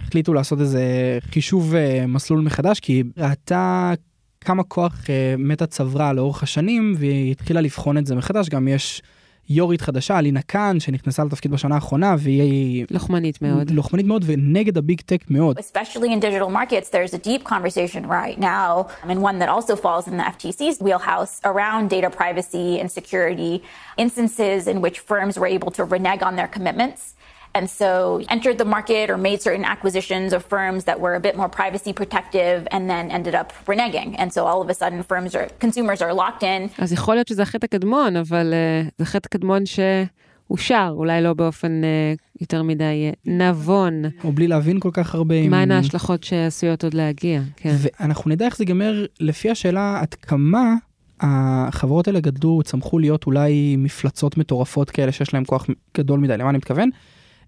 החליטו 0.00 0.34
לעשות 0.34 0.60
איזה 0.60 0.82
חישוב 1.30 1.74
uh, 1.74 2.06
מסלול 2.06 2.40
מחדש, 2.40 2.80
כי 2.80 2.92
היא 2.92 3.04
ראתה 3.16 3.92
כמה 4.40 4.62
כוח 4.62 5.04
uh, 5.04 5.08
מטה 5.38 5.66
צברה 5.66 6.12
לאורך 6.12 6.42
השנים, 6.42 6.94
והיא 6.98 7.30
התחילה 7.30 7.60
לבחון 7.60 7.98
את 7.98 8.06
זה 8.06 8.14
מחדש. 8.14 8.48
גם 8.48 8.68
יש 8.68 9.02
יורית 9.48 9.80
חדשה, 9.80 10.18
אלינה 10.18 10.42
קאן, 10.42 10.80
שנכנסה 10.80 11.24
לתפקיד 11.24 11.50
בשנה 11.50 11.74
האחרונה, 11.74 12.16
והיא... 12.18 12.86
לוחמנית 12.90 13.42
מאוד. 13.42 13.70
לוחמנית 13.70 14.06
מאוד 14.06 14.24
ונגד 14.26 14.78
הביג 14.78 15.00
טק 15.00 15.30
מאוד. 15.30 15.58
Especially 15.58 16.08
in 16.08 16.20
digital 16.20 16.50
markets, 16.50 16.88
there's 16.90 17.14
a 17.14 17.18
deep 17.18 17.44
conversation 17.44 18.06
right 18.06 18.38
now, 18.38 18.86
and 19.08 19.22
one 19.22 19.38
that 19.38 19.48
also 19.48 19.76
falls 19.76 20.08
in 20.08 20.16
the 20.16 20.22
FTC's 20.22 20.80
wheelhouse 20.80 21.40
around 21.44 21.90
data 21.90 22.10
privacy 22.10 22.80
and 22.80 22.90
security, 22.90 23.62
instances 23.96 24.66
in 24.66 24.80
which 24.84 24.98
firms 25.10 25.38
were 25.40 25.50
able 25.56 25.70
to 25.78 25.84
renege 25.84 26.22
on 26.22 26.34
their 26.36 26.48
commitments. 26.56 27.15
And 27.56 27.66
so 27.82 27.90
entered 28.34 28.56
the 28.62 28.68
market 28.76 29.04
or 29.12 29.18
made 29.28 29.38
certain 29.48 29.66
acquisitions 29.74 30.30
of 30.36 30.40
firms 30.54 30.82
that 30.88 30.98
were 31.04 31.14
a 31.20 31.22
bit 31.26 31.34
more 31.40 31.50
privacy 31.60 31.92
protective 32.00 32.58
and 32.74 32.82
then 32.92 33.04
ended 33.16 33.34
up 33.40 33.48
reneging. 33.70 34.10
And 34.20 34.28
so 34.34 34.40
all 34.48 34.60
of 34.64 34.68
a 34.74 34.76
sudden 34.82 34.98
firms 35.12 35.32
are, 35.38 35.46
consumers 35.64 36.00
are 36.06 36.14
locked 36.22 36.42
in. 36.42 36.70
אז 36.78 36.92
יכול 36.92 37.14
להיות 37.14 37.28
שזה 37.28 37.42
החטא 37.42 37.64
הקדמון, 37.64 38.16
אבל 38.16 38.54
uh, 38.54 38.90
זה 38.98 39.04
חטא 39.04 39.28
קדמון 39.28 39.62
שאושר, 39.66 40.94
אולי 40.96 41.22
לא 41.22 41.34
באופן 41.34 41.80
uh, 41.82 42.40
יותר 42.40 42.62
מדי 42.62 43.10
uh, 43.12 43.30
נבון. 43.30 44.02
או 44.24 44.32
בלי 44.32 44.48
להבין 44.48 44.80
כל 44.80 44.90
כך 44.92 45.14
הרבה. 45.14 45.48
מהן 45.48 45.70
עם... 45.72 45.76
ההשלכות 45.76 46.24
שעשויות 46.24 46.84
עוד 46.84 46.94
להגיע, 46.94 47.40
כן. 47.56 47.74
ואנחנו 47.78 48.30
נדע 48.30 48.46
איך 48.46 48.56
זה 48.56 48.64
ייגמר 48.64 49.06
לפי 49.20 49.50
השאלה 49.50 49.98
עד 50.00 50.14
כמה 50.14 50.74
החברות 51.20 52.08
האלה 52.08 52.20
גדלו, 52.20 52.62
צמחו 52.64 52.98
להיות 52.98 53.26
אולי 53.26 53.76
מפלצות 53.78 54.36
מטורפות 54.36 54.90
כאלה 54.90 55.12
שיש 55.12 55.34
להם 55.34 55.44
כוח 55.44 55.66
גדול 55.96 56.20
מדי, 56.20 56.36
למה 56.36 56.50
אני 56.50 56.58
מתכוון? 56.58 56.90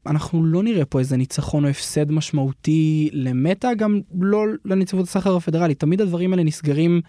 אנחנו 0.07 0.45
לא 0.45 0.63
נראה 0.63 0.85
פה 0.85 0.99
איזה 0.99 1.17
ניצחון 1.17 1.65
או 1.65 1.69
הפסד 1.71 2.13
משמעותי 2.13 3.11
למטה, 3.13 3.75
גם 3.75 4.01
לא 4.21 4.45
לנציבות 4.65 5.07
הסחר 5.07 5.37
הפדרלי. 5.37 5.75
תמיד 5.75 6.01
הדברים 6.01 6.33
האלה 6.33 6.45
נסגרים 6.45 7.01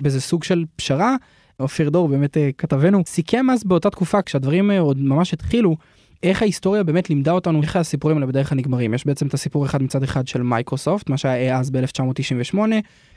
באיזה 0.00 0.20
סוג 0.20 0.44
של 0.44 0.64
פשרה. 0.76 1.16
אופיר 1.60 1.90
דור, 1.90 2.08
באמת 2.08 2.36
אה, 2.36 2.50
כתבנו, 2.58 3.02
סיכם 3.06 3.50
אז 3.50 3.64
באותה 3.64 3.90
תקופה, 3.90 4.22
כשהדברים 4.22 4.70
אה, 4.70 4.80
עוד 4.80 4.98
ממש 4.98 5.32
התחילו, 5.32 5.76
איך 6.22 6.42
ההיסטוריה 6.42 6.82
באמת 6.82 7.10
לימדה 7.10 7.32
אותנו 7.32 7.62
איך 7.62 7.76
הסיפורים 7.76 8.16
האלה 8.16 8.26
בדרך 8.26 8.48
כלל 8.48 8.58
נגמרים. 8.58 8.94
יש 8.94 9.06
בעצם 9.06 9.26
את 9.26 9.34
הסיפור 9.34 9.66
אחד 9.66 9.82
מצד 9.82 10.02
אחד 10.02 10.28
של 10.28 10.42
מייקרוסופט, 10.42 11.10
מה 11.10 11.16
שהיה 11.16 11.58
אז 11.58 11.70
ב-1998, 11.70 12.58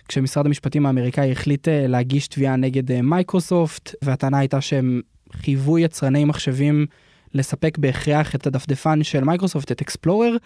כשמשרד 0.07 0.45
המשפטים 0.45 0.85
האמריקאי 0.85 1.31
החליט 1.31 1.67
אה, 1.67 1.87
להגיש 1.87 2.27
תביעה 2.27 2.55
נגד 2.55 3.01
מייקרוסופט, 3.01 3.95
והטענה 4.01 4.39
הייתה 4.39 4.61
שהם 4.61 5.01
חייבו 5.31 5.79
יצרני 5.79 6.25
מחשבים 6.25 6.85
לספק 7.33 7.77
בהכרח 7.77 8.35
את 8.35 8.47
הדפדפן 8.47 9.03
של 9.03 9.23
מייקרוסופט, 9.23 9.71
את 9.71 9.81
אקספלורר, 9.81 10.37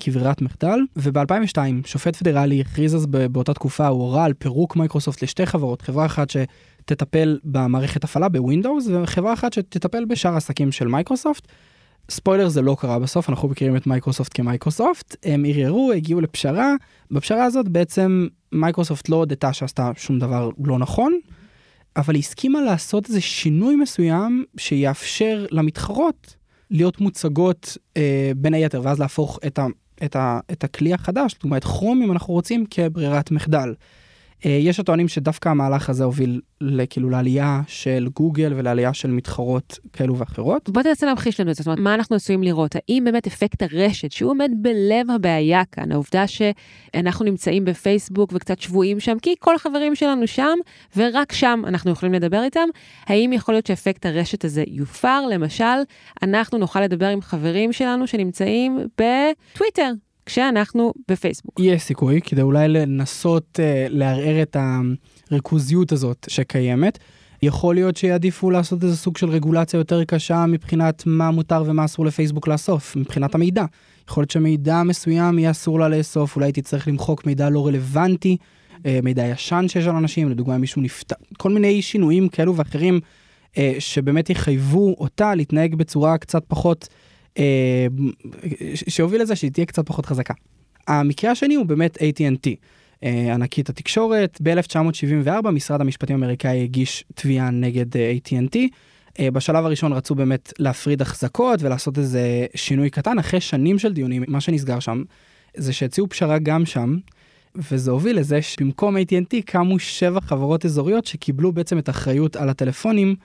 כברירת 0.00 0.42
מחדל, 0.42 0.78
וב-2002 0.96 1.58
שופט 1.86 2.16
פדרלי 2.16 2.60
הכריז 2.60 2.94
אז 2.94 3.06
באותה 3.06 3.54
תקופה, 3.54 3.86
הוא 3.86 4.02
הורה 4.02 4.24
על 4.24 4.32
פירוק 4.32 4.76
מייקרוסופט 4.76 5.22
לשתי 5.22 5.46
חברות, 5.46 5.82
חברה 5.82 6.06
אחת 6.06 6.30
שתטפל 6.30 7.38
במערכת 7.44 8.04
הפעלה 8.04 8.28
בווינדוס, 8.28 8.88
וחברה 8.88 9.32
אחת 9.32 9.52
שתטפל 9.52 10.04
בשאר 10.04 10.34
העסקים 10.34 10.72
של 10.72 10.88
מייקרוסופט. 10.88 11.48
ספוילר 12.10 12.48
זה 12.48 12.62
לא 12.62 12.76
קרה 12.80 12.98
בסוף, 12.98 13.30
אנחנו 13.30 13.48
מכירים 13.48 13.76
את 13.76 13.86
מייקרוסופט 13.86 14.32
כמייקרוסופט, 14.34 15.16
הם 15.22 15.44
ערערו, 15.48 15.92
הגיעו 15.92 16.20
לפשרה, 16.20 16.74
בפשרה 17.10 17.44
הזאת 17.44 17.68
בעצם 17.68 18.26
מייקרוסופט 18.52 19.08
לא 19.08 19.16
הודתה 19.16 19.52
שעשתה 19.52 19.90
שום 19.96 20.18
דבר 20.18 20.50
לא 20.64 20.78
נכון, 20.78 21.18
אבל 21.96 22.14
היא 22.14 22.20
הסכימה 22.20 22.60
לעשות 22.60 23.08
איזה 23.08 23.20
שינוי 23.20 23.76
מסוים 23.76 24.44
שיאפשר 24.56 25.46
למתחרות 25.50 26.36
להיות 26.70 27.00
מוצגות 27.00 27.76
אה, 27.96 28.32
בין 28.36 28.54
היתר 28.54 28.80
ואז 28.84 29.00
להפוך 29.00 29.38
את, 29.46 29.58
ה, 29.58 29.66
את, 30.04 30.16
ה, 30.16 30.40
את 30.52 30.64
הכלי 30.64 30.94
החדש, 30.94 31.32
זאת 31.32 31.44
אומרת 31.44 31.64
כרום 31.64 32.02
אם 32.02 32.12
אנחנו 32.12 32.34
רוצים 32.34 32.64
כברירת 32.70 33.30
מחדל. 33.30 33.74
אה, 34.46 34.50
יש 34.50 34.80
הטוענים 34.80 35.08
שדווקא 35.08 35.48
המהלך 35.48 35.90
הזה 35.90 36.04
הוביל 36.04 36.40
כאילו 36.90 37.10
לעלייה 37.10 37.62
של 37.66 38.08
גוגל 38.14 38.52
ולעלייה 38.56 38.94
של 38.94 39.10
מתחרות 39.10 39.78
כאלו 39.92 40.18
ואחרות. 40.18 40.68
בוא 40.68 40.82
תנסה 40.82 41.06
להמחיש 41.06 41.40
לנו 41.40 41.50
את 41.50 41.56
זה, 41.56 41.62
זאת 41.62 41.66
אומרת, 41.66 41.78
מה 41.78 41.94
אנחנו 41.94 42.16
עשויים 42.16 42.42
לראות? 42.42 42.76
האם 42.76 43.02
באמת 43.04 43.26
אפקט 43.26 43.62
הרשת, 43.62 44.12
שהוא 44.12 44.30
עומד 44.30 44.50
בלב 44.56 45.10
הבעיה 45.14 45.62
כאן, 45.72 45.92
העובדה 45.92 46.24
שאנחנו 46.26 47.24
נמצאים 47.24 47.64
בפייסבוק 47.64 48.30
וקצת 48.34 48.60
שבויים 48.60 49.00
שם, 49.00 49.18
כי 49.22 49.34
כל 49.38 49.54
החברים 49.54 49.94
שלנו 49.94 50.26
שם, 50.26 50.58
ורק 50.96 51.32
שם 51.32 51.62
אנחנו 51.66 51.90
יכולים 51.90 52.14
לדבר 52.14 52.42
איתם, 52.42 52.68
האם 53.06 53.32
יכול 53.32 53.54
להיות 53.54 53.66
שאפקט 53.66 54.06
הרשת 54.06 54.44
הזה 54.44 54.64
יופר? 54.66 55.26
למשל, 55.30 55.64
אנחנו 56.22 56.58
נוכל 56.58 56.80
לדבר 56.80 57.06
עם 57.06 57.20
חברים 57.20 57.72
שלנו 57.72 58.06
שנמצאים 58.06 58.78
בטוויטר, 58.78 59.90
כשאנחנו 60.26 60.92
בפייסבוק. 61.08 61.60
יש 61.60 61.82
סיכוי, 61.82 62.20
כדי 62.20 62.42
אולי 62.42 62.68
לנסות 62.68 63.58
uh, 63.58 63.88
לערער 63.88 64.42
את 64.42 64.56
הריכוזיות 65.30 65.92
הזאת 65.92 66.26
שקיימת. 66.30 66.98
יכול 67.42 67.74
להיות 67.74 67.96
שיעדיפו 67.96 68.50
לעשות 68.50 68.84
איזה 68.84 68.96
סוג 68.96 69.16
של 69.16 69.28
רגולציה 69.28 69.78
יותר 69.78 70.04
קשה 70.04 70.46
מבחינת 70.46 71.02
מה 71.06 71.30
מותר 71.30 71.62
ומה 71.66 71.84
אסור 71.84 72.06
לפייסבוק 72.06 72.48
לאסוף, 72.48 72.96
מבחינת 72.96 73.34
המידע. 73.34 73.64
יכול 74.08 74.20
להיות 74.20 74.30
שמידע 74.30 74.82
מסוים 74.82 75.38
יהיה 75.38 75.50
אסור 75.50 75.80
לה 75.80 75.88
לאסוף, 75.88 76.36
אולי 76.36 76.52
תצטרך 76.52 76.88
למחוק 76.88 77.26
מידע 77.26 77.50
לא 77.50 77.66
רלוונטי, 77.66 78.36
אה, 78.86 78.98
מידע 79.02 79.26
ישן 79.26 79.64
שיש 79.68 79.86
על 79.86 79.96
אנשים, 79.96 80.30
לדוגמה 80.30 80.58
מישהו 80.58 80.82
נפטר, 80.82 81.14
כל 81.38 81.50
מיני 81.50 81.82
שינויים 81.82 82.28
כאלו 82.28 82.56
ואחרים 82.56 83.00
אה, 83.58 83.74
שבאמת 83.78 84.30
יחייבו 84.30 84.96
אותה 84.98 85.34
להתנהג 85.34 85.74
בצורה 85.74 86.18
קצת 86.18 86.44
פחות 86.48 86.88
אה, 86.90 86.96
שהוביל 88.88 89.22
לזה 89.22 89.36
שהיא 89.36 89.50
תהיה 89.50 89.66
קצת 89.66 89.86
פחות 89.86 90.06
חזקה. 90.06 90.34
המקרה 90.88 91.30
השני 91.30 91.54
הוא 91.54 91.66
באמת 91.66 91.96
AT&T. 91.96 92.48
אה, 93.04 93.34
ענקית 93.34 93.68
התקשורת, 93.68 94.38
ב-1974 94.42 95.50
משרד 95.50 95.80
המשפטים 95.80 96.16
האמריקאי 96.16 96.62
הגיש 96.62 97.04
תביעה 97.14 97.50
נגד 97.50 97.96
אה, 97.96 98.12
AT&T. 98.16 98.58
בשלב 99.32 99.64
הראשון 99.64 99.92
רצו 99.92 100.14
באמת 100.14 100.52
להפריד 100.58 101.02
החזקות 101.02 101.62
ולעשות 101.62 101.98
איזה 101.98 102.46
שינוי 102.54 102.90
קטן, 102.90 103.18
אחרי 103.18 103.40
שנים 103.40 103.78
של 103.78 103.92
דיונים, 103.92 104.24
מה 104.28 104.40
שנסגר 104.40 104.80
שם, 104.80 105.02
זה 105.56 105.72
שהציעו 105.72 106.08
פשרה 106.08 106.38
גם 106.38 106.66
שם, 106.66 106.96
וזה 107.56 107.90
הוביל 107.90 108.18
לזה 108.18 108.42
שבמקום 108.42 108.96
AT&T 108.96 109.36
קמו 109.46 109.78
שבע 109.78 110.20
חברות 110.20 110.64
אזוריות 110.64 111.06
שקיבלו 111.06 111.52
בעצם 111.52 111.78
את 111.78 111.88
האחריות 111.88 112.36
על 112.36 112.48
הטלפונים 112.48 113.16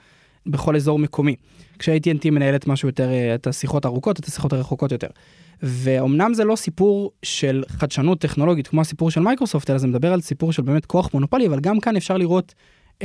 בכל 0.46 0.76
אזור 0.76 0.98
מקומי. 0.98 1.36
כש-AT&T 1.78 2.30
מנהלת 2.30 2.66
משהו 2.66 2.88
יותר, 2.88 3.10
אה, 3.10 3.34
את 3.34 3.46
השיחות 3.46 3.84
הארוכות, 3.84 4.20
את 4.20 4.24
השיחות 4.24 4.52
הרחוקות 4.52 4.92
יותר. 4.92 5.08
ואומנם 5.62 6.34
זה 6.34 6.44
לא 6.44 6.56
סיפור 6.56 7.12
של 7.22 7.62
חדשנות 7.68 8.20
טכנולוגית 8.20 8.66
כמו 8.66 8.80
הסיפור 8.80 9.10
של 9.10 9.20
מייקרוסופט, 9.20 9.70
אלא 9.70 9.78
זה 9.78 9.86
מדבר 9.86 10.12
על 10.12 10.20
סיפור 10.20 10.52
של 10.52 10.62
באמת 10.62 10.86
כוח 10.86 11.14
מונופולי, 11.14 11.46
אבל 11.46 11.60
גם 11.60 11.80
כאן 11.80 11.96
אפשר 11.96 12.16
לראות 12.16 12.54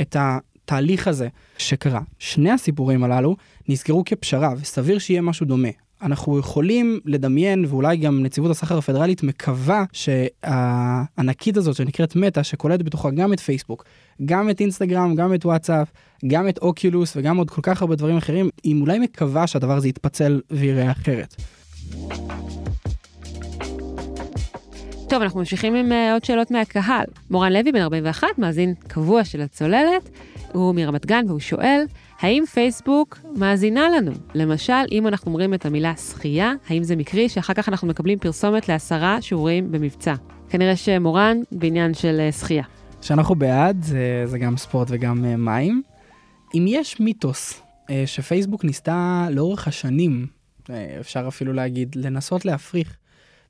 את 0.00 0.16
התהליך 0.18 1.08
הזה 1.08 1.28
שקרה. 1.58 2.00
שני 2.18 2.50
הסיפורים 2.50 3.04
הללו 3.04 3.36
נסגרו 3.68 4.04
כפשרה, 4.04 4.54
וסביר 4.60 4.98
שיהיה 4.98 5.20
משהו 5.20 5.46
דומה. 5.46 5.68
אנחנו 6.02 6.38
יכולים 6.38 7.00
לדמיין, 7.04 7.64
ואולי 7.68 7.96
גם 7.96 8.22
נציבות 8.22 8.50
הסחר 8.50 8.78
הפדרלית 8.78 9.22
מקווה 9.22 9.84
שהענקית 9.92 11.56
הזאת 11.56 11.76
שנקראת 11.76 12.16
מטא, 12.16 12.42
שקולטת 12.42 12.84
בתוכה 12.84 13.10
גם 13.10 13.32
את 13.32 13.40
פייסבוק, 13.40 13.84
גם 14.24 14.50
את 14.50 14.60
אינסטגרם, 14.60 15.14
גם 15.14 15.34
את 15.34 15.46
וואטסאפ, 15.46 15.88
גם 16.26 16.48
את 16.48 16.58
אוקיולוס 16.58 17.16
וגם 17.16 17.36
עוד 17.36 17.50
כל 17.50 17.62
כך 17.62 17.82
הרבה 17.82 17.96
דברים 17.96 18.16
אחרים, 18.16 18.50
היא 18.62 18.80
אולי 18.80 18.98
מקווה 18.98 19.46
שהדבר 19.46 19.76
הזה 19.76 19.88
יתפצל 19.88 20.40
ויראה 20.50 20.90
אחרת. 20.90 21.36
טוב, 25.08 25.22
אנחנו 25.22 25.38
ממשיכים 25.38 25.74
עם 25.74 25.92
uh, 25.92 26.12
עוד 26.12 26.24
שאלות 26.24 26.50
מהקהל. 26.50 27.06
מורן 27.30 27.52
לוי, 27.52 27.72
בן 27.72 27.80
41, 27.80 28.26
מאזין 28.38 28.74
קבוע 28.88 29.24
של 29.24 29.40
הצוללת, 29.40 30.08
הוא 30.52 30.74
מרמת 30.74 31.06
גן 31.06 31.24
והוא 31.28 31.40
שואל, 31.40 31.84
האם 32.20 32.44
פייסבוק 32.54 33.18
מאזינה 33.36 33.88
לנו? 33.88 34.12
למשל, 34.34 34.72
אם 34.92 35.06
אנחנו 35.06 35.28
אומרים 35.28 35.54
את 35.54 35.66
המילה 35.66 35.96
שחייה, 35.96 36.52
האם 36.68 36.82
זה 36.82 36.96
מקרי 36.96 37.28
שאחר 37.28 37.54
כך 37.54 37.68
אנחנו 37.68 37.88
מקבלים 37.88 38.18
פרסומת 38.18 38.68
לעשרה 38.68 39.22
שיעורים 39.22 39.72
במבצע? 39.72 40.14
כנראה 40.48 40.76
שמורן 40.76 41.38
בעניין 41.52 41.94
של 41.94 42.28
uh, 42.28 42.32
שחייה. 42.32 42.64
שאנחנו 43.02 43.34
בעד, 43.34 43.82
זה, 43.82 44.22
זה 44.24 44.38
גם 44.38 44.56
ספורט 44.56 44.88
וגם 44.90 45.24
uh, 45.24 45.36
מים. 45.36 45.82
אם 46.54 46.64
יש 46.68 47.00
מיתוס 47.00 47.60
uh, 47.60 47.90
שפייסבוק 48.06 48.64
ניסתה 48.64 49.26
לאורך 49.30 49.68
השנים, 49.68 50.26
אפשר 51.00 51.24
אפילו 51.28 51.52
להגיד, 51.52 51.96
לנסות 51.96 52.44
להפריך 52.44 52.96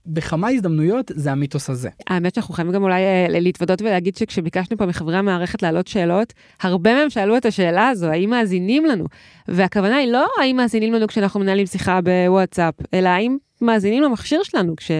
בכמה 0.07 0.49
הזדמנויות 0.49 1.11
זה 1.15 1.33
המיתוס 1.33 1.71
הזה. 1.71 1.89
האמת 2.07 2.35
שאנחנו 2.35 2.55
חייבים 2.55 2.75
גם 2.75 2.83
אולי 2.83 3.03
אה, 3.03 3.27
להתוודות 3.29 3.83
ולהגיד 3.83 4.17
שכשביקשנו 4.17 4.77
פה 4.77 4.87
מחברי 4.87 5.17
המערכת 5.17 5.63
להעלות 5.63 5.87
שאלות, 5.87 6.33
הרבה 6.63 6.95
מהם 6.95 7.11
שאלו 7.11 7.37
את 7.37 7.47
השאלה 7.47 7.89
הזו, 7.89 8.07
האם 8.07 8.31
מאזינים 8.31 8.87
לנו? 8.87 9.05
והכוונה 9.49 9.97
היא 9.97 10.13
לא 10.13 10.27
האם 10.41 10.57
מאזינים 10.57 10.93
לנו 10.93 11.07
כשאנחנו 11.07 11.41
מנהלים 11.41 11.67
שיחה 11.67 12.01
בוואטסאפ, 12.01 12.75
אלא 12.95 13.09
האם 13.09 13.37
מאזינים 13.61 14.03
למכשיר 14.03 14.43
שלנו 14.43 14.77
כש... 14.77 14.91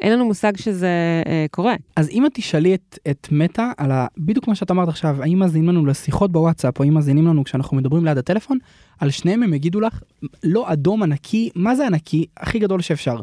אין 0.00 0.12
לנו 0.12 0.24
מושג 0.24 0.56
שזה 0.56 0.88
אה, 1.26 1.46
קורה. 1.50 1.74
אז 1.96 2.08
אם 2.08 2.26
את 2.26 2.30
תשאלי 2.34 2.74
את, 2.74 2.98
את 3.10 3.28
מטא 3.30 3.70
על 3.76 3.90
ה... 3.90 4.06
בדיוק 4.18 4.48
מה 4.48 4.54
שאת 4.54 4.70
אמרת 4.70 4.88
עכשיו, 4.88 5.22
האם 5.22 5.38
מאזינים 5.38 5.68
לנו 5.68 5.86
לשיחות 5.86 6.32
בוואטסאפ, 6.32 6.78
או 6.78 6.84
האם 6.84 6.94
מאזינים 6.94 7.26
לנו 7.26 7.44
כשאנחנו 7.44 7.76
מדברים 7.76 8.04
ליד 8.04 8.18
הטלפון, 8.18 8.58
על 8.98 9.10
שניהם 9.10 9.42
הם 9.42 9.54
יגידו 9.54 9.80
לך, 9.80 10.02
לא 10.44 10.72
אדום 10.72 11.02
ענקי, 11.02 11.50
מה 11.54 11.74
זה 11.74 11.86
ענקי? 11.86 12.26
הכי 12.36 12.58
גדול 12.58 12.80
שאפשר. 12.80 13.16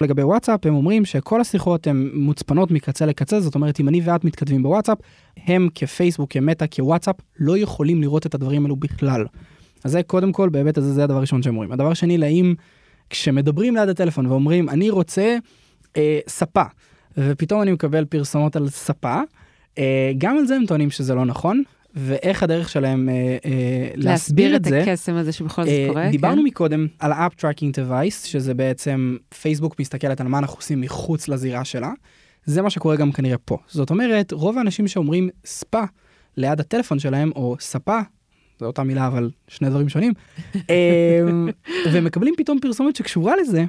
לגבי 0.00 0.22
וואטסאפ 0.22 0.66
הם 0.66 0.74
אומרים 0.74 1.04
שכל 1.04 1.40
השיחות 1.40 1.86
הן 1.86 2.10
מוצפנות 2.14 2.70
מקצה 2.70 3.06
לקצה, 3.06 3.40
זאת 3.40 3.54
אומרת 3.54 3.80
אם 3.80 3.88
אני 3.88 4.00
ואת 4.04 4.24
מתכתבים 4.24 4.62
בוואטסאפ, 4.62 4.98
הם 5.36 5.68
כפייסבוק, 5.74 6.32
כמטא, 6.32 6.66
כוואטסאפ, 6.74 7.16
לא 7.38 7.58
יכולים 7.58 8.02
לראות 8.02 8.26
את 8.26 8.34
הדברים 8.34 8.62
האלו 8.62 8.76
בכלל. 8.76 9.26
אז 9.84 9.92
זה 9.92 10.02
קודם 10.02 10.32
כל 10.32 10.48
בהיבט 10.48 10.78
הזה 10.78 10.92
זה 10.92 11.04
הדבר 11.04 11.16
הראשון 11.16 11.42
שהם 11.42 11.54
אומרים. 11.54 11.72
הדבר 11.72 11.94
שני, 11.94 12.18
לאם 12.18 12.54
כשמדברים 13.10 13.76
ליד 13.76 13.88
הטלפון 13.88 14.26
ואומרים 14.26 14.68
אני 14.68 14.90
רוצה 14.90 15.36
אה, 15.96 16.18
ספה, 16.28 16.62
ופתאום 17.18 17.62
אני 17.62 17.72
מקבל 17.72 18.04
פרסומות 18.04 18.56
על 18.56 18.68
ספה, 18.68 19.20
אה, 19.78 20.12
גם 20.18 20.38
על 20.38 20.46
זה 20.46 20.56
הם 20.56 20.66
טוענים 20.66 20.90
שזה 20.90 21.14
לא 21.14 21.24
נכון, 21.24 21.62
ואיך 21.94 22.42
הדרך 22.42 22.68
שלהם 22.68 23.08
אה, 23.08 23.14
אה, 23.44 23.88
להסביר 23.94 24.56
את 24.56 24.64
זה. 24.64 24.70
להסביר 24.70 24.82
את 24.82 24.88
הקסם 24.88 25.14
הזה 25.14 25.32
שבכל 25.32 25.62
זאת 25.62 25.70
אה, 25.70 25.86
קורה. 25.88 26.10
דיברנו 26.10 26.40
כן? 26.40 26.46
מקודם 26.46 26.86
על 26.98 27.12
ה-App 27.12 27.30
Tracking 27.40 27.78
Device, 27.78 28.26
שזה 28.26 28.54
בעצם 28.54 29.16
פייסבוק 29.40 29.80
מסתכלת 29.80 30.20
על 30.20 30.28
מה 30.28 30.38
אנחנו 30.38 30.56
עושים 30.56 30.80
מחוץ 30.80 31.28
לזירה 31.28 31.64
שלה. 31.64 31.92
זה 32.44 32.62
מה 32.62 32.70
שקורה 32.70 32.96
גם 32.96 33.12
כנראה 33.12 33.38
פה. 33.38 33.58
זאת 33.68 33.90
אומרת, 33.90 34.32
רוב 34.32 34.58
האנשים 34.58 34.88
שאומרים 34.88 35.28
ספה 35.44 35.82
ליד 36.36 36.60
הטלפון 36.60 36.98
שלהם, 36.98 37.30
או 37.36 37.56
ספה, 37.60 38.00
זו 38.60 38.66
אותה 38.66 38.82
מילה 38.82 39.06
אבל 39.06 39.30
שני 39.48 39.70
דברים 39.70 39.88
שונים, 39.88 40.12
אה, 40.70 41.20
ומקבלים 41.92 42.34
פתאום 42.36 42.60
פרסומת 42.60 42.96
שקשורה 42.96 43.34
לזה, 43.36 43.64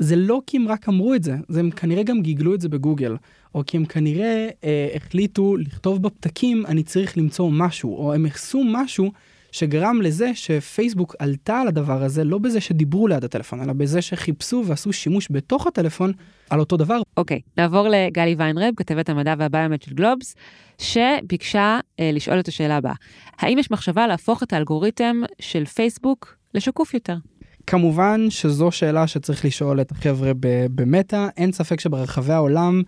זה 0.00 0.16
לא 0.16 0.40
כי 0.46 0.56
הם 0.56 0.68
רק 0.68 0.88
אמרו 0.88 1.14
את 1.14 1.22
זה, 1.22 1.36
זה 1.48 1.60
הם 1.60 1.70
כנראה 1.70 2.02
גם 2.02 2.22
גיגלו 2.22 2.54
את 2.54 2.60
זה 2.60 2.68
בגוגל, 2.68 3.16
או 3.54 3.62
כי 3.66 3.76
הם 3.76 3.84
כנראה 3.84 4.48
אה, 4.64 4.88
החליטו 4.94 5.56
לכתוב 5.56 6.02
בפתקים 6.02 6.66
אני 6.66 6.82
צריך 6.82 7.18
למצוא 7.18 7.50
משהו, 7.50 7.96
או 7.96 8.14
הם 8.14 8.26
עשו 8.26 8.62
משהו 8.64 9.12
שגרם 9.52 10.02
לזה 10.02 10.30
שפייסבוק 10.34 11.14
עלתה 11.18 11.60
על 11.60 11.68
הדבר 11.68 12.02
הזה, 12.02 12.24
לא 12.24 12.38
בזה 12.38 12.60
שדיברו 12.60 13.08
ליד 13.08 13.24
הטלפון, 13.24 13.62
אלא 13.62 13.72
בזה 13.72 14.02
שחיפשו 14.02 14.62
ועשו 14.66 14.92
שימוש 14.92 15.28
בתוך 15.30 15.66
הטלפון 15.66 16.12
על 16.50 16.60
אותו 16.60 16.76
דבר. 16.76 17.00
אוקיי, 17.16 17.40
okay, 17.44 17.50
נעבור 17.56 17.88
לגלי 17.88 18.34
ויינרב, 18.38 18.74
כתבת 18.76 19.08
המדע 19.08 19.34
והביומט 19.38 19.82
של 19.82 19.94
גלובס, 19.94 20.34
שביקשה 20.78 21.80
אה, 22.00 22.10
לשאול 22.12 22.40
את 22.40 22.48
השאלה 22.48 22.76
הבאה. 22.76 22.94
האם 23.38 23.58
יש 23.58 23.70
מחשבה 23.70 24.06
להפוך 24.06 24.42
את 24.42 24.52
האלגוריתם 24.52 25.20
של 25.40 25.64
פייסבוק 25.64 26.36
לשקוף 26.54 26.94
יותר? 26.94 27.16
כמובן 27.66 28.26
שזו 28.30 28.70
שאלה 28.70 29.06
שצריך 29.06 29.44
לשאול 29.44 29.80
את 29.80 29.90
החבר'ה 29.90 30.32
במטא, 30.74 31.28
אין 31.36 31.52
ספק 31.52 31.80
שברחבי 31.80 32.32
העולם 32.32 32.82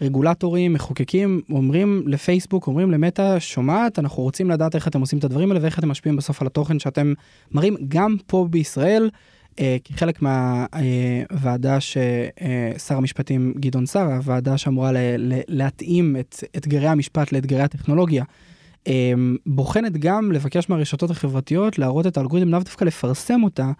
רגולטורים, 0.00 0.72
מחוקקים, 0.72 1.40
אומרים 1.50 2.02
לפייסבוק, 2.06 2.66
אומרים 2.66 2.90
למטא, 2.90 3.38
שומעת, 3.38 3.98
אנחנו 3.98 4.22
רוצים 4.22 4.50
לדעת 4.50 4.74
איך 4.74 4.88
אתם 4.88 5.00
עושים 5.00 5.18
את 5.18 5.24
הדברים 5.24 5.50
האלה 5.50 5.62
ואיך 5.62 5.78
אתם 5.78 5.88
משפיעים 5.88 6.16
בסוף 6.16 6.40
על 6.40 6.46
התוכן 6.46 6.78
שאתם 6.78 7.12
מראים 7.52 7.76
גם 7.88 8.16
פה 8.26 8.46
בישראל. 8.50 9.10
אה, 9.60 9.76
כחלק 9.84 10.22
מהוועדה 10.22 11.80
ששר 11.80 12.96
המשפטים 12.96 13.54
גדעון 13.56 13.86
סער, 13.86 14.12
הוועדה 14.12 14.58
שאמורה 14.58 14.90
להתאים 15.48 16.16
את 16.20 16.44
אתגרי 16.56 16.88
המשפט 16.88 17.32
לאתגרי 17.32 17.62
הטכנולוגיה, 17.62 18.24
אה, 18.86 19.12
בוחנת 19.46 19.96
גם 19.96 20.32
לבקש 20.32 20.68
מהרשתות 20.68 21.10
החברתיות 21.10 21.78
להראות 21.78 22.06
את 22.06 22.16
האלגוריתם, 22.16 22.48
לאו 22.48 22.60
דווקא 22.60 22.84
לפרסם 22.84 23.42
אותה, 23.42 23.70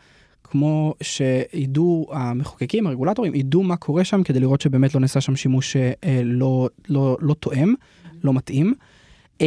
כמו 0.54 0.94
שידעו 1.02 2.06
המחוקקים, 2.12 2.86
הרגולטורים, 2.86 3.34
ידעו 3.34 3.62
מה 3.62 3.76
קורה 3.76 4.04
שם 4.04 4.22
כדי 4.22 4.40
לראות 4.40 4.60
שבאמת 4.60 4.94
לא 4.94 5.00
נעשה 5.00 5.20
שם 5.20 5.36
שימוש 5.36 5.76
אה, 5.76 6.20
לא, 6.24 6.68
לא, 6.88 7.16
לא 7.20 7.34
תואם, 7.34 7.74
לא 8.24 8.32
מתאים. 8.34 8.74
אה, 9.40 9.46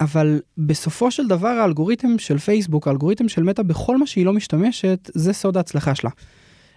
אבל 0.00 0.40
בסופו 0.58 1.10
של 1.10 1.28
דבר 1.28 1.48
האלגוריתם 1.48 2.18
של 2.18 2.38
פייסבוק, 2.38 2.88
האלגוריתם 2.88 3.28
של 3.28 3.42
מטא, 3.42 3.62
בכל 3.62 3.96
מה 3.96 4.06
שהיא 4.06 4.26
לא 4.26 4.32
משתמשת, 4.32 5.10
זה 5.14 5.32
סוד 5.32 5.56
ההצלחה 5.56 5.94
שלה. 5.94 6.10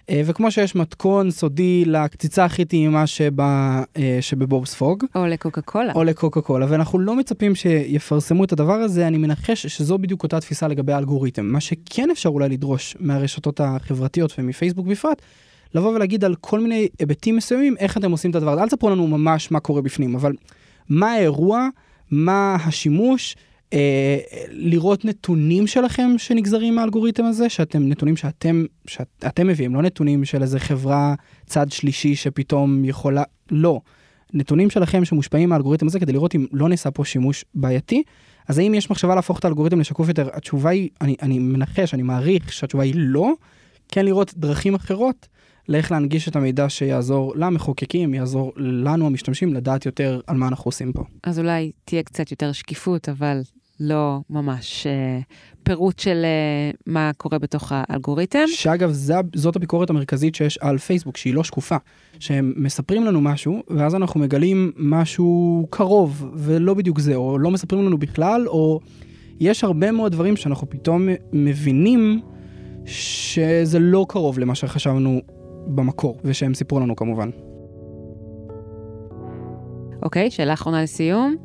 אה, 0.10 0.22
וכמו 0.26 0.52
שיש 0.52 0.76
מתכון 0.76 1.32
סודי 1.32 1.86
לקציצה 1.86 2.46
הכי 2.46 2.66
טעימה 2.66 3.08
שבה, 3.08 3.84
אה, 3.98 4.18
שבבובס 4.22 4.76
פוג. 4.76 5.06
או 5.16 5.26
לקוקה 5.26 5.62
קולה. 5.62 5.94
או 5.96 6.04
לקוקה 6.04 6.42
קולה, 6.42 6.66
ואנחנו 6.70 7.00
לא 7.00 7.16
מצפים 7.16 7.56
שיפרסמו 7.56 8.44
את 8.44 8.52
הדבר 8.52 8.74
הזה, 8.74 9.08
אני 9.08 9.18
מנחש 9.18 9.68
שזו 9.68 9.98
בדיוק 9.98 10.24
אותה 10.24 10.40
תפיסה 10.40 10.68
לגבי 10.68 10.94
האלגוריתם. 10.94 11.46
מה 11.46 11.60
שכן 11.60 12.10
אפשר 12.12 12.30
אולי 12.30 12.50
לדרוש 12.50 12.98
מהרשתות 13.00 13.62
החברתיות 13.64 14.34
ומפייסבוק 14.38 14.88
בפרט, 14.88 15.22
לבוא 15.76 15.96
ולהגיד 15.96 16.26
על 16.26 16.36
כל 16.36 16.60
מיני 16.60 16.88
היבטים 17.00 17.36
מסוימים, 17.36 17.76
איך 17.80 17.98
אתם 17.98 18.12
עושים 18.12 18.32
את 18.32 18.36
הדבר 18.36 18.52
הזה. 18.52 18.62
אל 18.62 18.68
תספרו 18.68 18.90
לנו 18.90 19.08
ממש 19.08 19.52
מה 19.52 19.60
קורה 19.60 19.82
בפנים, 19.82 20.16
אבל 20.16 20.34
מה 20.90 21.12
האירוע, 21.12 21.68
מה 22.12 22.58
השימוש, 22.66 23.36
אה, 23.74 24.20
לראות 24.50 25.06
נתונים 25.06 25.68
שלכם 25.68 26.12
שנגזרים 26.18 26.76
מהאלגוריתם 26.76 27.26
הזה, 27.26 27.50
שאתם 27.50 27.90
נתונים 27.90 28.18
שאתם, 28.18 28.66
שאתם 28.88 29.48
מביאים, 29.48 29.76
לא 29.76 29.82
נתונים 29.82 30.26
של 30.26 30.42
איזה 30.42 30.60
חברה 30.60 31.16
צד 31.46 31.72
שלישי 31.72 32.16
שפתאום 32.16 32.86
יכולה, 32.86 33.24
לא. 33.52 33.82
נתונים 34.34 34.70
שלכם 34.70 35.06
שמושפעים 35.06 35.50
מהאלגוריתם 35.50 35.88
הזה 35.88 36.00
כדי 36.00 36.12
לראות 36.12 36.36
אם 36.36 36.46
לא 36.52 36.70
נעשה 36.70 36.92
פה 36.92 37.06
שימוש 37.06 37.46
בעייתי. 37.56 38.04
אז 38.48 38.58
האם 38.58 38.74
יש 38.74 38.92
מחשבה 38.92 39.16
להפוך 39.16 39.40
את 39.40 39.46
האלגוריתם 39.46 39.80
לשקוף 39.80 40.08
יותר? 40.08 40.30
התשובה 40.34 40.70
היא, 40.70 40.90
אני, 41.02 41.16
אני 41.22 41.40
מנחש, 41.40 41.94
אני 41.94 42.04
מעריך 42.04 42.54
שהתשובה 42.54 42.84
היא 42.84 42.94
לא. 42.98 43.34
כן 43.88 44.06
לראות 44.06 44.34
דרכים 44.38 44.76
אחרות 44.76 45.28
לאיך 45.70 45.92
להנגיש 45.92 46.28
את 46.28 46.36
המידע 46.36 46.70
שיעזור 46.70 47.34
למחוקקים, 47.36 48.14
יעזור 48.14 48.54
לנו 48.56 49.06
המשתמשים 49.06 49.54
לדעת 49.54 49.86
יותר 49.86 50.20
על 50.28 50.38
מה 50.38 50.48
אנחנו 50.48 50.68
עושים 50.68 50.94
פה. 50.94 51.04
אז 51.24 51.40
אולי 51.40 51.72
תהיה 51.86 52.04
קצת 52.04 52.32
יותר 52.32 52.52
שקיפות, 52.52 53.10
אבל 53.10 53.42
לא 53.80 54.20
ממש 54.30 54.88
אה, 54.88 55.20
פירוט 55.64 56.00
של 56.00 56.22
אה, 56.26 56.72
מה 56.88 57.12
קורה 57.18 57.40
בתוך 57.40 57.72
האלגוריתם. 57.76 58.46
שאגב, 58.48 58.92
זה, 58.92 59.14
זאת 59.36 59.56
הביקורת 59.56 59.90
המרכזית 59.90 60.36
שיש 60.36 60.58
על 60.58 60.78
פייסבוק, 60.78 61.18
שהיא 61.18 61.34
לא 61.34 61.44
שקופה. 61.44 61.76
שהם 62.20 62.54
מספרים 62.56 63.06
לנו 63.06 63.22
משהו, 63.22 63.64
ואז 63.68 63.96
אנחנו 63.96 64.20
מגלים 64.20 64.72
משהו 64.78 65.68
קרוב, 65.70 66.26
ולא 66.36 66.74
בדיוק 66.74 67.00
זה, 67.00 67.16
או 67.16 67.40
לא 67.40 67.52
מספרים 67.52 67.86
לנו 67.86 67.98
בכלל, 67.98 68.48
או 68.48 68.80
יש 69.40 69.64
הרבה 69.64 69.92
מאוד 69.92 70.12
דברים 70.12 70.36
שאנחנו 70.36 70.70
פתאום 70.70 71.08
מבינים 71.34 72.22
שזה 72.86 73.80
לא 73.80 74.06
קרוב 74.10 74.40
למה 74.40 74.56
שחשבנו 74.56 75.22
במקור, 75.68 76.20
ושהם 76.24 76.54
סיפרו 76.54 76.80
לנו 76.80 76.96
כמובן. 76.96 77.30
אוקיי, 80.04 80.28
okay, 80.28 80.32
שאלה 80.32 80.54
אחרונה 80.54 80.84
לסיום. 80.84 81.36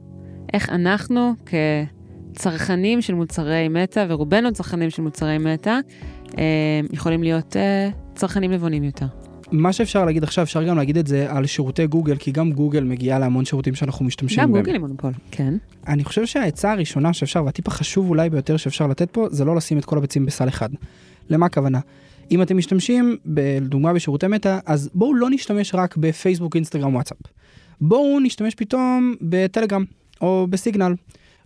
איך 0.52 0.70
אנחנו 0.70 1.32
כ... 1.46 1.54
צרכנים 2.34 3.02
של 3.02 3.14
מוצרי 3.14 3.68
מטא, 3.68 4.06
ורובנו 4.08 4.52
צרכנים 4.52 4.90
של 4.90 5.02
מוצרי 5.02 5.38
מטא, 5.38 5.78
אה, 6.38 6.80
יכולים 6.92 7.22
להיות 7.22 7.56
אה, 7.56 7.90
צרכנים 8.14 8.52
נבונים 8.52 8.84
יותר. 8.84 9.06
מה 9.52 9.72
שאפשר 9.72 10.04
להגיד 10.04 10.22
עכשיו, 10.22 10.44
אפשר 10.44 10.62
גם 10.62 10.76
להגיד 10.76 10.98
את 10.98 11.06
זה 11.06 11.32
על 11.32 11.46
שירותי 11.46 11.86
גוגל, 11.86 12.16
כי 12.16 12.32
גם 12.32 12.52
גוגל 12.52 12.84
מגיעה 12.84 13.18
להמון 13.18 13.44
שירותים 13.44 13.74
שאנחנו 13.74 14.04
משתמשים 14.04 14.42
גם 14.42 14.52
בהם. 14.52 14.56
גם 14.56 14.60
גוגל 14.60 14.72
היא 14.72 14.80
מונופול, 14.80 15.12
כן. 15.30 15.54
אני 15.88 16.04
חושב 16.04 16.26
שהעצה 16.26 16.72
הראשונה 16.72 17.12
שאפשר, 17.12 17.44
והטיפ 17.44 17.68
החשוב 17.68 18.08
אולי 18.08 18.30
ביותר 18.30 18.56
שאפשר 18.56 18.86
לתת 18.86 19.10
פה, 19.10 19.26
זה 19.30 19.44
לא 19.44 19.56
לשים 19.56 19.78
את 19.78 19.84
כל 19.84 19.98
הביצים 19.98 20.26
בסל 20.26 20.48
אחד. 20.48 20.68
למה 21.30 21.46
הכוונה? 21.46 21.80
אם 22.30 22.42
אתם 22.42 22.56
משתמשים 22.56 23.16
לדוגמה 23.26 23.92
בשירותי 23.92 24.26
מטא 24.26 24.58
אז 24.66 24.90
בואו 24.94 25.14
לא 25.14 25.30
נשתמש 25.30 25.74
רק 25.74 25.96
בפייסבוק 25.96 26.56
אינסטגרם 26.56 26.94
וואטסאפ. 26.94 27.18
בואו 27.80 28.20
נשתמש 28.20 28.54
פתאום 28.54 29.14
בטלגרם 29.20 29.84
או 30.20 30.46
בסיגנל. 30.50 30.94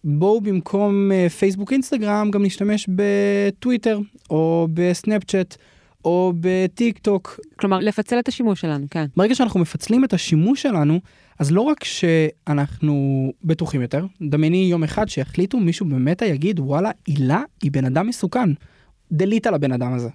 בואו 0.04 0.40
במקום 0.40 1.12
אה, 1.12 1.28
פייסבוק 1.28 1.72
אינסטגרם 1.72 2.30
גם 2.30 2.44
נשתמש 2.44 2.88
בטוויטר 2.88 3.98
או 4.30 4.68
בסנאפצ'אט 4.74 5.56
או 6.04 6.32
בטיק 6.40 6.98
טוק. 6.98 7.40
כלומר 7.58 7.78
לפצל 7.78 8.18
את 8.18 8.28
השימוש 8.28 8.60
שלנו, 8.60 8.86
כן. 8.90 9.06
ברגע 9.16 9.34
שאנחנו 9.34 9.60
מפצלים 9.60 10.04
את 10.04 10.12
השימוש 10.12 10.62
שלנו 10.62 11.00
אז 11.38 11.50
לא 11.50 11.60
רק 11.60 11.84
שאנחנו 11.84 13.32
בטוחים 13.44 13.82
יותר, 13.82 14.06
דמייני 14.22 14.68
יום 14.70 14.84
אחד 14.84 15.08
שיחליטו 15.08 15.60
מישהו 15.60 15.86
במטא 15.86 16.26
יגיד 16.26 16.60
וואלה 16.60 16.90
הילה 17.06 17.42
היא 17.62 17.72
בן 17.72 17.84
אדם 17.84 18.06
מסוכן. 18.06 18.50
delete 19.12 19.46
על 19.46 19.54
הבן 19.54 19.72
אדם 19.72 19.92
הזה. 19.92 20.08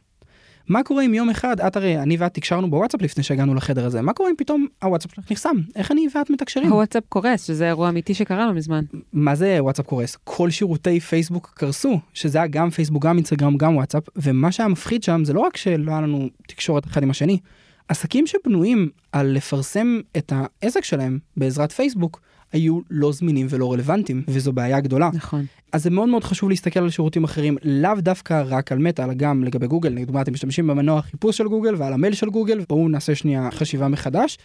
מה 0.68 0.84
קורה 0.84 1.06
אם 1.06 1.14
יום 1.14 1.30
אחד 1.30 1.60
את 1.60 1.76
הרי 1.76 2.00
אני 2.00 2.18
ואת 2.18 2.34
תקשרנו 2.34 2.70
בוואטסאפ 2.70 3.02
לפני 3.02 3.24
שהגענו 3.24 3.56
לחדר 3.56 3.86
הזה 3.86 4.02
מה 4.02 4.14
קורה 4.14 4.30
אם 4.30 4.36
פתאום 4.38 4.68
הוואטסאפ 4.84 5.16
שלך 5.16 5.32
נחסם 5.32 5.56
איך 5.76 5.92
אני 5.92 6.08
ואת 6.16 6.30
מתקשרים. 6.30 6.72
הוואטסאפ 6.72 7.04
קורס 7.10 7.48
שזה 7.48 7.68
אירוע 7.68 7.90
אמיתי 7.90 8.14
שקרה 8.14 8.46
לא 8.46 8.54
מזמן. 8.54 8.84
מה 9.14 9.36
זה 9.36 9.58
וואטסאפ 9.60 9.86
קורס 9.86 10.18
כל 10.24 10.50
שירותי 10.50 11.00
פייסבוק 11.00 11.54
קרסו 11.56 12.00
שזה 12.14 12.38
היה 12.38 12.48
גם 12.48 12.70
פייסבוק 12.70 13.06
גם 13.06 13.18
אינסטגרם 13.18 13.58
גם 13.58 13.76
וואטסאפ 13.76 14.04
ומה 14.16 14.52
שהיה 14.52 14.70
מפחיד 14.70 15.04
שם 15.04 15.26
זה 15.26 15.34
לא 15.34 15.40
רק 15.40 15.58
שלא 15.58 15.92
היה 15.92 16.02
לנו 16.02 16.30
תקשורת 16.48 16.86
אחד 16.86 17.04
עם 17.04 17.10
השני. 17.10 17.40
עסקים 17.88 18.28
שבנויים 18.28 18.90
על 19.12 19.28
לפרסם 19.28 20.00
את 20.18 20.34
העסק 20.36 20.84
שלהם 20.84 21.20
בעזרת 21.38 21.72
פייסבוק 21.72 22.22
היו 22.54 22.80
לא 22.90 23.12
זמינים 23.12 23.48
ולא 23.50 23.74
רלוונטיים 23.74 24.24
וזו 24.28 24.54
בעיה 24.54 24.80
גדולה. 24.80 25.10
נכון. 25.14 25.46
אז 25.72 25.84
זה 25.84 25.90
מאוד 25.90 26.10
מאוד 26.10 26.24
חשוב 26.24 26.50
להסתכל 26.50 26.80
על 26.80 26.90
שירותים 26.90 27.24
אחרים 27.24 27.58
לאו 27.64 27.96
דווקא 28.00 28.44
רק 28.46 28.72
על 28.72 28.78
מטא 28.78 29.02
אלא 29.02 29.14
גם 29.14 29.44
לגבי 29.44 29.68
גוגל 29.68 29.90
לדוגמה 29.90 30.22
אתם 30.22 30.34
משתמשים 30.34 30.68
במנוע 30.68 31.02
חיפוש 31.02 31.38
של 31.38 31.48
גוגל 31.48 31.76
ועל 31.78 31.94
המייל 31.94 32.14
של 32.14 32.30
גוגל 32.30 32.64
בואו 32.70 32.90
נעשה 32.90 33.16
שנייה 33.16 33.52
חשיבה 33.52 33.88
מחדש. 33.88 34.38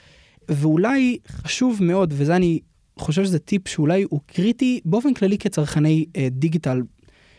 ואולי 0.49 1.19
חשוב 1.29 1.79
מאוד 1.83 2.15
וזה 2.17 2.37
אני 2.37 2.61
חושב 2.99 3.25
שזה 3.25 3.39
טיפ 3.39 3.69
שאולי 3.69 4.05
הוא 4.11 4.21
קריטי 4.27 4.81
באופן 4.85 5.15
כללי 5.15 5.39
כצרכני 5.39 6.07
אה, 6.17 6.29
דיגיטל. 6.31 6.83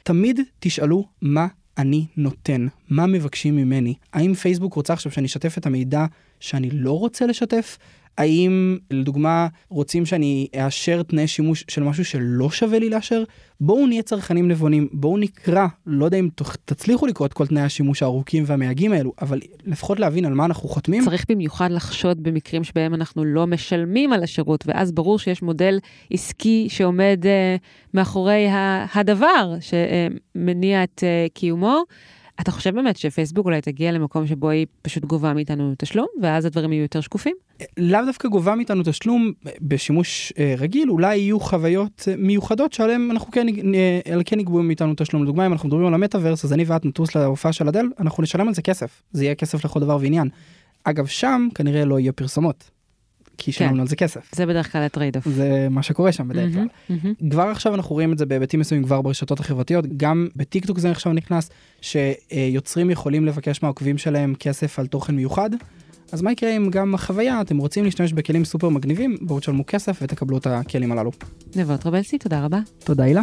תמיד 0.04 0.40
תשאלו 0.60 1.06
מה 1.22 1.48
אני 1.78 2.06
נותן, 2.18 2.68
מה 2.90 3.08
מבקשים 3.08 3.56
ממני, 3.56 3.94
האם 4.14 4.34
פייסבוק 4.34 4.74
רוצה 4.74 4.94
עכשיו 4.94 5.12
שאני 5.12 5.26
אשתף 5.26 5.58
את 5.58 5.66
המידע 5.66 6.06
שאני 6.40 6.70
לא 6.72 7.00
רוצה 7.00 7.26
לשתף, 7.26 7.78
האם 8.18 8.78
לדוגמה 8.92 9.48
רוצים 9.70 10.06
שאני 10.06 10.48
אאשר 10.56 11.04
תנאי 11.04 11.28
שימוש 11.28 11.66
של 11.68 11.84
משהו 11.84 12.06
שלא 12.06 12.50
שווה 12.50 12.80
לי 12.80 12.90
לאשר? 12.90 13.24
בואו 13.62 13.88
נהיה 13.88 14.02
צרכנים 14.02 14.48
נבונים, 14.48 14.88
בואו 14.92 15.18
נקרא, 15.18 15.68
לא 15.86 16.06
יודע 16.06 16.18
אם 16.18 16.30
תצליחו 16.66 17.08
לקרוא 17.08 17.28
את 17.28 17.34
כל 17.34 17.48
תנאי 17.48 17.62
השימוש 17.62 18.04
הארוכים 18.04 18.44
והמייגעים 18.48 18.92
האלו, 18.92 19.14
אבל 19.22 19.40
לפחות 19.66 20.00
להבין 20.00 20.26
על 20.26 20.34
מה 20.34 20.46
אנחנו 20.46 20.70
חותמים. 20.70 21.04
צריך 21.04 21.26
במיוחד 21.30 21.72
לחשוד 21.72 22.24
במקרים 22.24 22.64
שבהם 22.64 22.94
אנחנו 22.94 23.26
לא 23.26 23.48
משלמים 23.48 24.14
על 24.14 24.24
השירות, 24.24 24.64
ואז 24.68 24.92
ברור 24.92 25.20
שיש 25.20 25.42
מודל 25.42 25.80
עסקי 26.12 26.68
שעומד 26.70 27.20
uh, 27.24 27.62
מאחורי 27.94 28.48
הדבר 28.94 29.56
שמניע 29.60 30.84
את 30.84 31.04
uh, 31.04 31.34
קיומו. 31.34 31.84
אתה 32.42 32.52
חושב 32.52 32.76
באמת 32.76 32.98
שפייסבוק 32.98 33.46
אולי 33.46 33.62
תגיע 33.62 33.92
למקום 33.92 34.28
שבו 34.28 34.50
היא 34.50 34.66
פשוט 34.82 35.06
גובה 35.06 35.34
מאיתנו 35.34 35.74
תשלום, 35.78 36.08
ואז 36.22 36.46
הדברים 36.46 36.74
יהיו 36.74 36.82
יותר 36.82 37.02
שקופים? 37.02 37.36
לאו 37.78 38.06
דווקא 38.06 38.28
גובה 38.28 38.56
מאיתנו 38.56 38.84
תשלום 38.86 39.32
בשימוש 39.62 40.34
אה, 40.38 40.54
רגיל, 40.58 40.90
אולי 40.90 41.18
יהיו 41.18 41.40
חוויות 41.40 42.06
אה, 42.08 42.16
מיוחדות 42.18 42.74
שעליהן 42.74 43.12
אנחנו 43.12 43.32
כן, 43.32 43.48
אה, 43.76 44.24
כן 44.26 44.40
יגבו 44.40 44.64
מאיתנו 44.64 44.94
תשלום. 44.98 45.24
לדוגמה, 45.24 45.46
אם 45.46 45.52
אנחנו 45.52 45.68
מדברים 45.70 45.88
על 45.88 45.94
המטאוורס, 45.94 46.46
אז 46.46 46.54
אני 46.54 46.64
ואת 46.64 46.86
נטוס 46.86 47.16
להופעה 47.16 47.54
של 47.54 47.68
אדל, 47.68 47.86
אנחנו 48.00 48.24
נשלם 48.24 48.48
על 48.48 48.54
זה 48.54 48.62
כסף. 48.62 49.02
זה 49.12 49.24
יהיה 49.24 49.36
כסף 49.36 49.66
לכל 49.66 49.80
דבר 49.80 49.98
ועניין. 50.02 50.30
אגב, 50.84 51.06
שם 51.06 51.48
כנראה 51.56 51.86
לא 51.86 52.00
יהיה 52.00 52.12
פרסומות. 52.12 52.79
כי 53.40 53.52
שילמנו 53.52 53.76
כן. 53.76 53.82
על 53.82 53.88
זה 53.88 53.96
כסף. 53.96 54.36
זה 54.36 54.46
בדרך 54.46 54.72
כלל 54.72 54.82
ה 54.82 54.87
trade 54.87 55.16
off. 55.16 55.28
זה 55.28 55.68
מה 55.70 55.84
שקורה 55.84 56.12
שם 56.12 56.28
בדרך 56.28 56.54
כלל. 56.54 56.66
Mm-hmm, 56.66 56.92
mm-hmm. 57.06 57.32
כבר 57.32 57.44
עכשיו 57.44 57.76
אנחנו 57.76 57.96
רואים 57.96 58.14
את 58.14 58.18
זה 58.18 58.26
בהיבטים 58.26 58.60
מסוימים 58.60 58.86
כבר 58.86 59.02
ברשתות 59.02 59.40
החברתיות, 59.40 59.86
גם 59.98 60.28
בטיק 60.36 60.66
טוק 60.66 60.80
זה 60.80 60.92
עכשיו 60.92 61.14
נכנס, 61.14 61.50
שיוצרים 61.82 62.90
יכולים 62.90 63.26
לבקש 63.26 63.64
מהעוקבים 63.64 63.98
שלהם 63.98 64.36
כסף 64.40 64.80
על 64.80 64.88
תוכן 64.88 65.16
מיוחד. 65.16 65.50
אז 66.12 66.22
מה 66.22 66.32
יקרה 66.32 66.58
אם 66.58 66.70
גם 66.70 66.96
החוויה 66.96 67.42
אתם 67.42 67.58
רוצים 67.58 67.84
להשתמש 67.84 68.14
בכלים 68.14 68.46
סופר 68.46 68.70
מגניבים 68.70 69.18
בואו 69.22 69.40
תשלמו 69.40 69.64
כסף 69.68 70.00
ותקבלו 70.02 70.38
את 70.38 70.48
הכלים 70.48 70.92
הללו. 70.92 71.12
נבות 71.56 71.86
רבלסי 71.86 72.18
תודה 72.18 72.46
רבה. 72.46 72.60
תודה 72.84 73.04
הילה. 73.04 73.22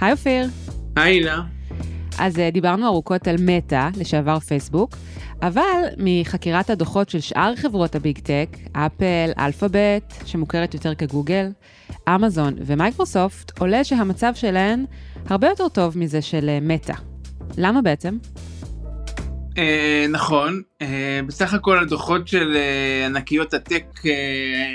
היי 0.00 0.12
אופיר. 0.12 0.48
היי 0.96 1.14
הילה. 1.14 1.55
אז 2.18 2.38
אה, 2.38 2.50
דיברנו 2.50 2.86
ארוכות 2.86 3.28
על 3.28 3.36
מטא, 3.40 3.88
לשעבר 3.96 4.38
פייסבוק, 4.38 4.96
אבל 5.42 5.84
מחקירת 5.98 6.70
הדוחות 6.70 7.08
של 7.08 7.20
שאר 7.20 7.56
חברות 7.56 7.94
ה 7.94 8.00
big 8.00 8.18
tech, 8.18 8.56
אפל, 8.72 9.30
אלפאבית, 9.38 10.14
שמוכרת 10.24 10.74
יותר 10.74 10.94
כגוגל, 10.94 11.50
אמזון 12.08 12.54
ומייקרוסופט, 12.58 13.58
עולה 13.58 13.84
שהמצב 13.84 14.32
שלהן 14.34 14.84
הרבה 15.26 15.48
יותר 15.48 15.68
טוב 15.68 15.98
מזה 15.98 16.22
של 16.22 16.48
אה, 16.48 16.58
מטא. 16.62 16.94
למה 17.58 17.82
בעצם? 17.82 18.18
Uh, 19.56 19.58
נכון, 20.08 20.62
uh, 20.82 20.86
בסך 21.26 21.54
הכל 21.54 21.78
הדוחות 21.78 22.28
של 22.28 22.52
uh, 22.52 23.06
ענקיות 23.06 23.54
הטק 23.54 23.84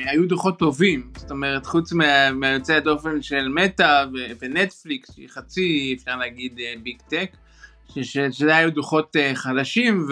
היו 0.05 0.27
דוחות 0.27 0.59
טובים, 0.59 1.11
זאת 1.17 1.31
אומרת 1.31 1.65
חוץ 1.65 1.93
מה, 1.93 2.31
מהיוצאי 2.31 2.75
הדופן 2.75 3.21
של 3.21 3.47
מטא 3.47 4.05
ונטפליקס 4.39 5.15
שהיא 5.15 5.29
חצי 5.29 5.95
אפשר 5.99 6.15
להגיד 6.15 6.59
ביג 6.83 6.97
טק, 7.09 7.31
שזה 8.01 8.55
היו 8.55 8.71
דוחות 8.71 9.15
חלשים 9.33 10.07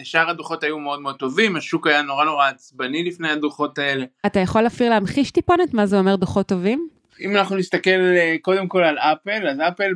ושאר 0.00 0.30
הדוחות 0.30 0.62
היו 0.62 0.78
מאוד 0.78 1.00
מאוד 1.00 1.16
טובים, 1.16 1.56
השוק 1.56 1.86
היה 1.86 2.02
נורא 2.02 2.24
נורא 2.24 2.48
עצבני 2.48 3.04
לפני 3.04 3.30
הדוחות 3.30 3.78
האלה. 3.78 4.04
אתה 4.26 4.40
יכול 4.40 4.66
אפילו 4.66 4.90
להמחיש 4.90 5.30
טיפונת 5.30 5.74
מה 5.74 5.86
זה 5.86 5.98
אומר 5.98 6.16
דוחות 6.16 6.46
טובים? 6.46 6.88
אם 7.20 7.36
אנחנו 7.36 7.56
נסתכל 7.56 7.90
אה, 8.16 8.36
קודם 8.42 8.68
כל 8.68 8.84
על 8.84 8.98
אפל, 8.98 9.48
אז 9.48 9.58
אפל 9.60 9.94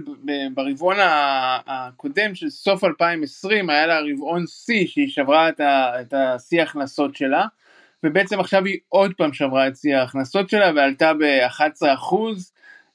ברבעון 0.55 0.97
הקודם 1.67 2.35
של 2.35 2.51
סוף 2.51 2.85
2020 2.85 3.71
היה 3.71 3.87
לה 3.87 4.01
רבעון 4.01 4.47
שיא 4.47 4.87
שהיא 4.87 5.09
שברה 5.09 5.49
את 5.59 6.15
השיא 6.15 6.61
ההכנסות 6.61 7.17
שלה, 7.17 7.47
ובעצם 8.05 8.41
עכשיו 8.41 8.65
היא 8.65 8.79
עוד 8.89 9.15
פעם 9.15 9.33
שברה 9.33 9.69
את 9.69 9.77
שיא 9.77 9.97
ההכנסות 9.97 10.51
שלה 10.51 10.71
ועלתה 10.77 11.13
ב-11% 11.15 12.15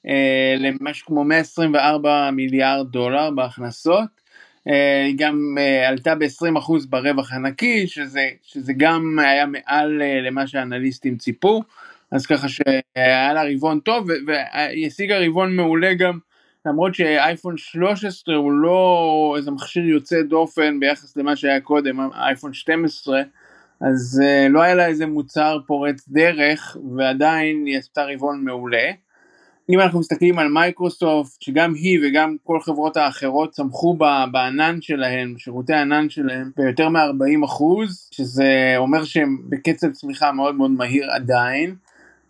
אה, 0.07 0.55
למשהו 0.57 1.07
כמו 1.07 1.23
124 1.23 2.31
מיליארד 2.31 2.91
דולר 2.91 3.31
בהכנסות. 3.31 4.27
אה, 4.67 5.03
היא 5.05 5.15
גם 5.17 5.57
עלתה 5.87 6.15
ב-20% 6.15 6.71
ברווח 6.89 7.33
הנקי, 7.33 7.87
שזה, 7.87 8.29
שזה 8.43 8.73
גם 8.77 9.19
היה 9.19 9.45
מעל 9.45 10.01
למה 10.23 10.47
שהאנליסטים 10.47 11.17
ציפו. 11.17 11.63
אז 12.11 12.25
ככה 12.25 12.47
שהיה 12.49 13.33
לה 13.33 13.43
רבעון 13.53 13.79
טוב 13.79 14.07
והיא 14.27 14.87
השיגה 14.87 15.19
רבעון 15.19 15.55
מעולה 15.55 15.93
גם 15.93 16.19
למרות 16.65 16.95
שאייפון 16.95 17.57
13 17.57 18.35
הוא 18.35 18.51
לא 18.51 19.33
איזה 19.37 19.51
מכשיר 19.51 19.85
יוצא 19.85 20.21
דופן 20.21 20.79
ביחס 20.79 21.17
למה 21.17 21.35
שהיה 21.35 21.61
קודם 21.61 21.99
אייפון 22.13 22.53
12 22.53 23.21
אז 23.81 24.21
uh, 24.23 24.49
לא 24.49 24.61
היה 24.61 24.75
לה 24.75 24.87
איזה 24.87 25.05
מוצר 25.05 25.59
פורץ 25.67 26.07
דרך 26.07 26.77
ועדיין 26.97 27.65
היא 27.65 27.77
עשתה 27.77 28.05
רבעון 28.05 28.43
מעולה. 28.43 28.91
אם 29.69 29.79
אנחנו 29.79 29.99
מסתכלים 29.99 30.39
על 30.39 30.47
מייקרוסופט 30.47 31.41
שגם 31.41 31.73
היא 31.73 31.99
וגם 32.03 32.35
כל 32.43 32.59
חברות 32.61 32.97
האחרות 32.97 33.51
צמחו 33.51 33.97
בענן 34.31 34.81
שלהם, 34.81 35.33
שירותי 35.37 35.73
הענן 35.73 36.09
שלהם 36.09 36.51
ביותר 36.57 36.89
מ-40 36.89 37.47
שזה 38.11 38.73
אומר 38.77 39.03
שהם 39.03 39.37
בקצב 39.49 39.91
צמיחה 39.91 40.31
מאוד 40.31 40.55
מאוד 40.55 40.71
מהיר 40.71 41.11
עדיין. 41.11 41.75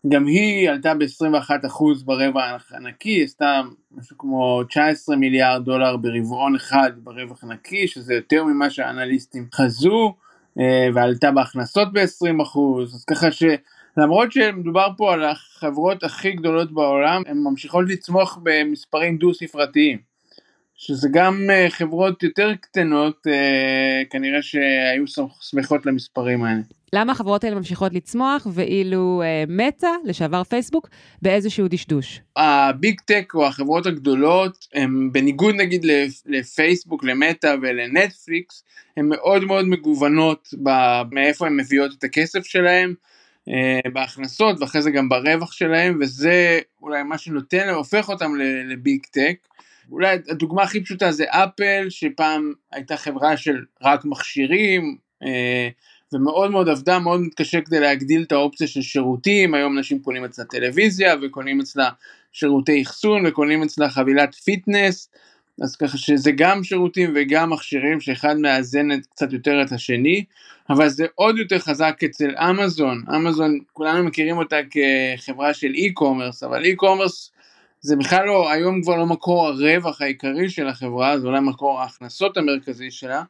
גם 0.10 0.26
היא 0.26 0.70
עלתה 0.70 0.94
ב-21% 0.94 1.84
ברווח 2.06 2.72
הנקי, 2.72 3.24
עשתה 3.24 3.62
משהו 3.92 4.18
כמו 4.18 4.64
19 4.64 5.16
מיליארד 5.16 5.66
דולר 5.66 5.98
ברבעון 5.98 6.56
אחד 6.56 6.92
ברווח 6.98 7.44
הנקי, 7.44 7.88
שזה 7.88 8.14
יותר 8.14 8.44
ממה 8.44 8.70
שהאנליסטים 8.70 9.48
חזו, 9.54 10.16
אה, 10.60 10.88
ועלתה 10.94 11.32
בהכנסות 11.32 11.94
ב-20%, 11.94 12.60
אז 12.84 13.06
ככה 13.06 13.28
שלמרות 13.32 14.32
שמדובר 14.32 14.88
פה 14.98 15.14
על 15.14 15.24
החברות 15.24 16.04
הכי 16.04 16.32
גדולות 16.32 16.72
בעולם, 16.72 17.24
הן 17.28 17.38
ממשיכות 17.38 17.86
לצמוח 17.90 18.40
במספרים 18.44 19.18
דו 19.18 19.34
ספרתיים. 19.34 19.98
שזה 20.78 21.10
גם 21.12 21.48
אה, 21.50 21.66
חברות 21.70 22.24
יותר 22.24 22.56
קטנות 22.62 23.28
אה, 23.28 24.04
כנראה 24.10 24.42
שהיו 24.42 25.04
שמחות 25.42 25.86
למספרים 25.86 26.44
האלה. 26.44 26.62
למה 26.94 27.12
החברות 27.12 27.44
האלה 27.44 27.56
ממשיכות 27.56 27.94
לצמוח 27.94 28.48
ואילו 28.54 29.22
אה, 29.26 29.44
מטא, 29.48 29.88
לשעבר 30.04 30.44
פייסבוק, 30.44 30.90
באיזשהו 31.22 31.68
דשדוש? 31.68 32.22
הביג 32.36 33.02
טק 33.06 33.34
או 33.36 33.48
החברות 33.48 33.86
הגדולות, 33.86 34.68
הם 34.74 35.10
בניגוד 35.12 35.56
נגיד 35.56 35.86
לפייסבוק, 36.26 37.04
למטא 37.04 37.56
ולנטפליקס, 37.62 38.64
הן 38.98 39.06
מאוד 39.10 39.44
מאוד 39.44 39.68
מגוונות 39.68 40.54
מאיפה 41.12 41.48
הן 41.48 41.58
מביאות 41.58 41.92
את 41.98 42.04
הכסף 42.04 42.46
שלהם. 42.46 42.94
בהכנסות 43.94 44.62
ואחרי 44.62 44.82
זה 44.82 44.92
גם 44.92 45.10
ברווח 45.10 45.52
שלהם 45.52 46.00
וזה 46.02 46.60
אולי 46.82 47.04
מה 47.04 47.18
שנותן, 47.18 47.70
הופך 47.70 48.10
אותם 48.10 48.32
ל 48.70 48.77
Big 48.77 49.00
Tech 49.12 49.36
אולי 49.92 50.18
הדוגמה 50.30 50.64
הכי 50.64 50.84
פשוטה 50.84 51.12
זה 51.12 51.26
אפל, 51.30 51.86
שפעם 51.90 52.54
הייתה 52.72 52.98
חברה 52.98 53.38
של 53.38 53.66
רק 53.82 54.06
מכשירים, 54.06 54.98
אה, 55.24 55.70
ומאוד 56.14 56.52
מאוד 56.52 56.70
עבדה, 56.70 57.00
מאוד 57.00 57.22
מתקשה 57.22 57.62
כדי 57.62 57.80
להגדיל 57.80 58.24
את 58.24 58.32
האופציה 58.32 58.68
של 58.68 58.82
שירותים, 58.82 59.54
היום 59.54 59.78
אנשים 59.78 60.00
קונים 60.00 60.26
אצלה 60.26 60.46
טלוויזיה 60.46 61.16
וקונים 61.22 61.62
אצלה 61.62 61.90
שירותי 62.32 62.82
אחסון 62.82 63.26
וקונים 63.26 63.64
אצלה 63.64 63.90
חבילת 63.90 64.36
fitness, 64.36 65.10
אז 65.62 65.76
ככה 65.76 65.98
שזה 65.98 66.32
גם 66.32 66.64
שירותים 66.64 67.14
וגם 67.16 67.50
מכשירים 67.50 68.02
שאחד 68.02 68.38
מאזן 68.38 68.88
קצת 69.02 69.34
יותר 69.34 69.62
את 69.62 69.72
השני, 69.72 70.24
אבל 70.70 70.90
זה 70.90 71.06
עוד 71.16 71.38
יותר 71.38 71.60
חזק 71.60 72.00
אצל 72.06 72.36
אמזון, 72.38 73.04
אמזון 73.16 73.60
כולנו 73.74 74.04
מכירים 74.04 74.38
אותה 74.38 74.58
כחברה 74.72 75.54
של 75.54 75.74
e-commerce, 75.74 76.44
אבל 76.44 76.66
e-commerce 76.66 77.32
זה 77.82 77.96
בכלל 77.96 78.26
לא, 78.26 78.52
היום 78.52 78.82
כבר 78.82 78.96
לא 78.96 79.06
מקור 79.06 79.48
הרווח 79.48 80.02
העיקרי 80.02 80.50
של 80.50 80.68
החברה, 80.68 81.20
זה 81.20 81.28
אולי 81.28 81.40
מקור 81.40 81.82
ההכנסות 81.82 82.38
המרכזי 82.38 82.92
שלה. 82.92 83.24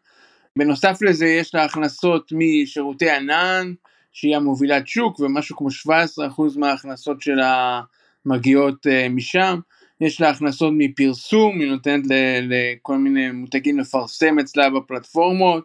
בנוסף 0.58 1.02
לזה 1.02 1.26
יש 1.26 1.56
לה 1.56 1.63
הכנסות 1.63 2.32
משירותי 2.36 3.10
ענן, 3.10 3.74
שהיא 4.12 4.36
המובילת 4.36 4.88
שוק, 4.88 5.20
ומשהו 5.20 5.56
כמו 5.56 5.67
17% 5.67 6.60
מההכנסות 6.60 7.22
שלה 7.22 7.82
מגיעות 8.26 8.88
uh, 8.88 9.10
משם. 9.10 9.60
יש 10.02 10.22
לה 10.22 10.30
הכנסות 10.30 10.74
מפרסום, 10.78 11.60
היא 11.60 11.72
נותנת 11.72 12.04
לכל 12.41 12.98
מיני 12.98 13.32
מותגים 13.32 13.80
לפרסם 13.80 14.39
אצלה 14.39 14.70
בפלטפורמות, 14.70 15.63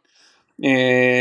uh, 0.63 0.67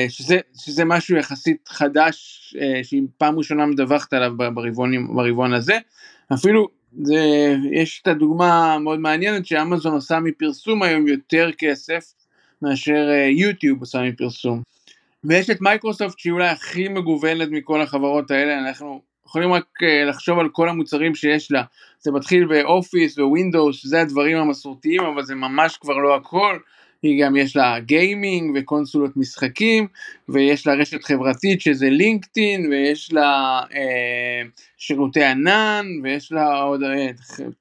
שזה, 0.09 0.37
שזה 0.65 0.85
משהו 0.85 1.17
יחסית 1.17 1.67
חדש, 1.67 2.15
uh, 2.57 2.83
שהיא 2.83 3.01
פעם 3.17 3.37
ראשונה 3.37 3.65
מדווחת 3.65 4.13
עליו 4.13 4.31
ברבעון, 4.37 5.15
ברבעון 5.15 5.53
הזה. 5.53 5.77
אפילו 6.33 6.67
זה, 7.01 7.55
יש 7.71 8.01
את 8.01 8.07
הדוגמה 8.07 8.73
המאוד 8.73 8.99
מעניינת 8.99 9.45
שאמזון 9.45 9.93
עושה 9.93 10.19
מפרסום 10.19 10.83
היום 10.83 11.07
יותר 11.07 11.49
כסף 11.57 12.13
מאשר 12.61 13.09
אה, 13.09 13.27
יוטיוב 13.29 13.79
עושה 13.79 14.01
מפרסום. 14.01 14.61
ויש 15.23 15.49
את 15.49 15.61
מייקרוסופט 15.61 16.19
שהיא 16.19 16.33
אולי 16.33 16.47
הכי 16.47 16.87
מגוונת 16.87 17.47
מכל 17.51 17.81
החברות 17.81 18.31
האלה, 18.31 18.59
אנחנו 18.59 19.01
יכולים 19.25 19.53
רק 19.53 19.65
אה, 19.83 20.03
לחשוב 20.05 20.39
על 20.39 20.49
כל 20.49 20.69
המוצרים 20.69 21.15
שיש 21.15 21.51
לה. 21.51 21.63
זה 21.99 22.11
מתחיל 22.11 22.45
באופיס 22.45 23.17
ווינדוס, 23.17 23.75
שזה 23.75 24.01
הדברים 24.01 24.37
המסורתיים, 24.37 25.01
אבל 25.03 25.23
זה 25.23 25.35
ממש 25.35 25.77
כבר 25.77 25.97
לא 25.97 26.15
הכל. 26.15 26.57
היא 27.01 27.25
גם 27.25 27.35
יש 27.35 27.55
לה 27.55 27.79
גיימינג 27.79 28.57
וקונסולות 28.57 29.17
משחקים 29.17 29.87
ויש 30.29 30.67
לה 30.67 30.73
רשת 30.73 31.03
חברתית 31.03 31.61
שזה 31.61 31.89
לינקדאין 31.89 32.69
ויש 32.69 33.13
לה 33.13 33.61
אה, 33.73 34.41
שירותי 34.77 35.23
ענן 35.23 35.85
ויש 36.03 36.31
לה 36.31 36.61
עוד 36.61 36.83
אה, 36.83 37.07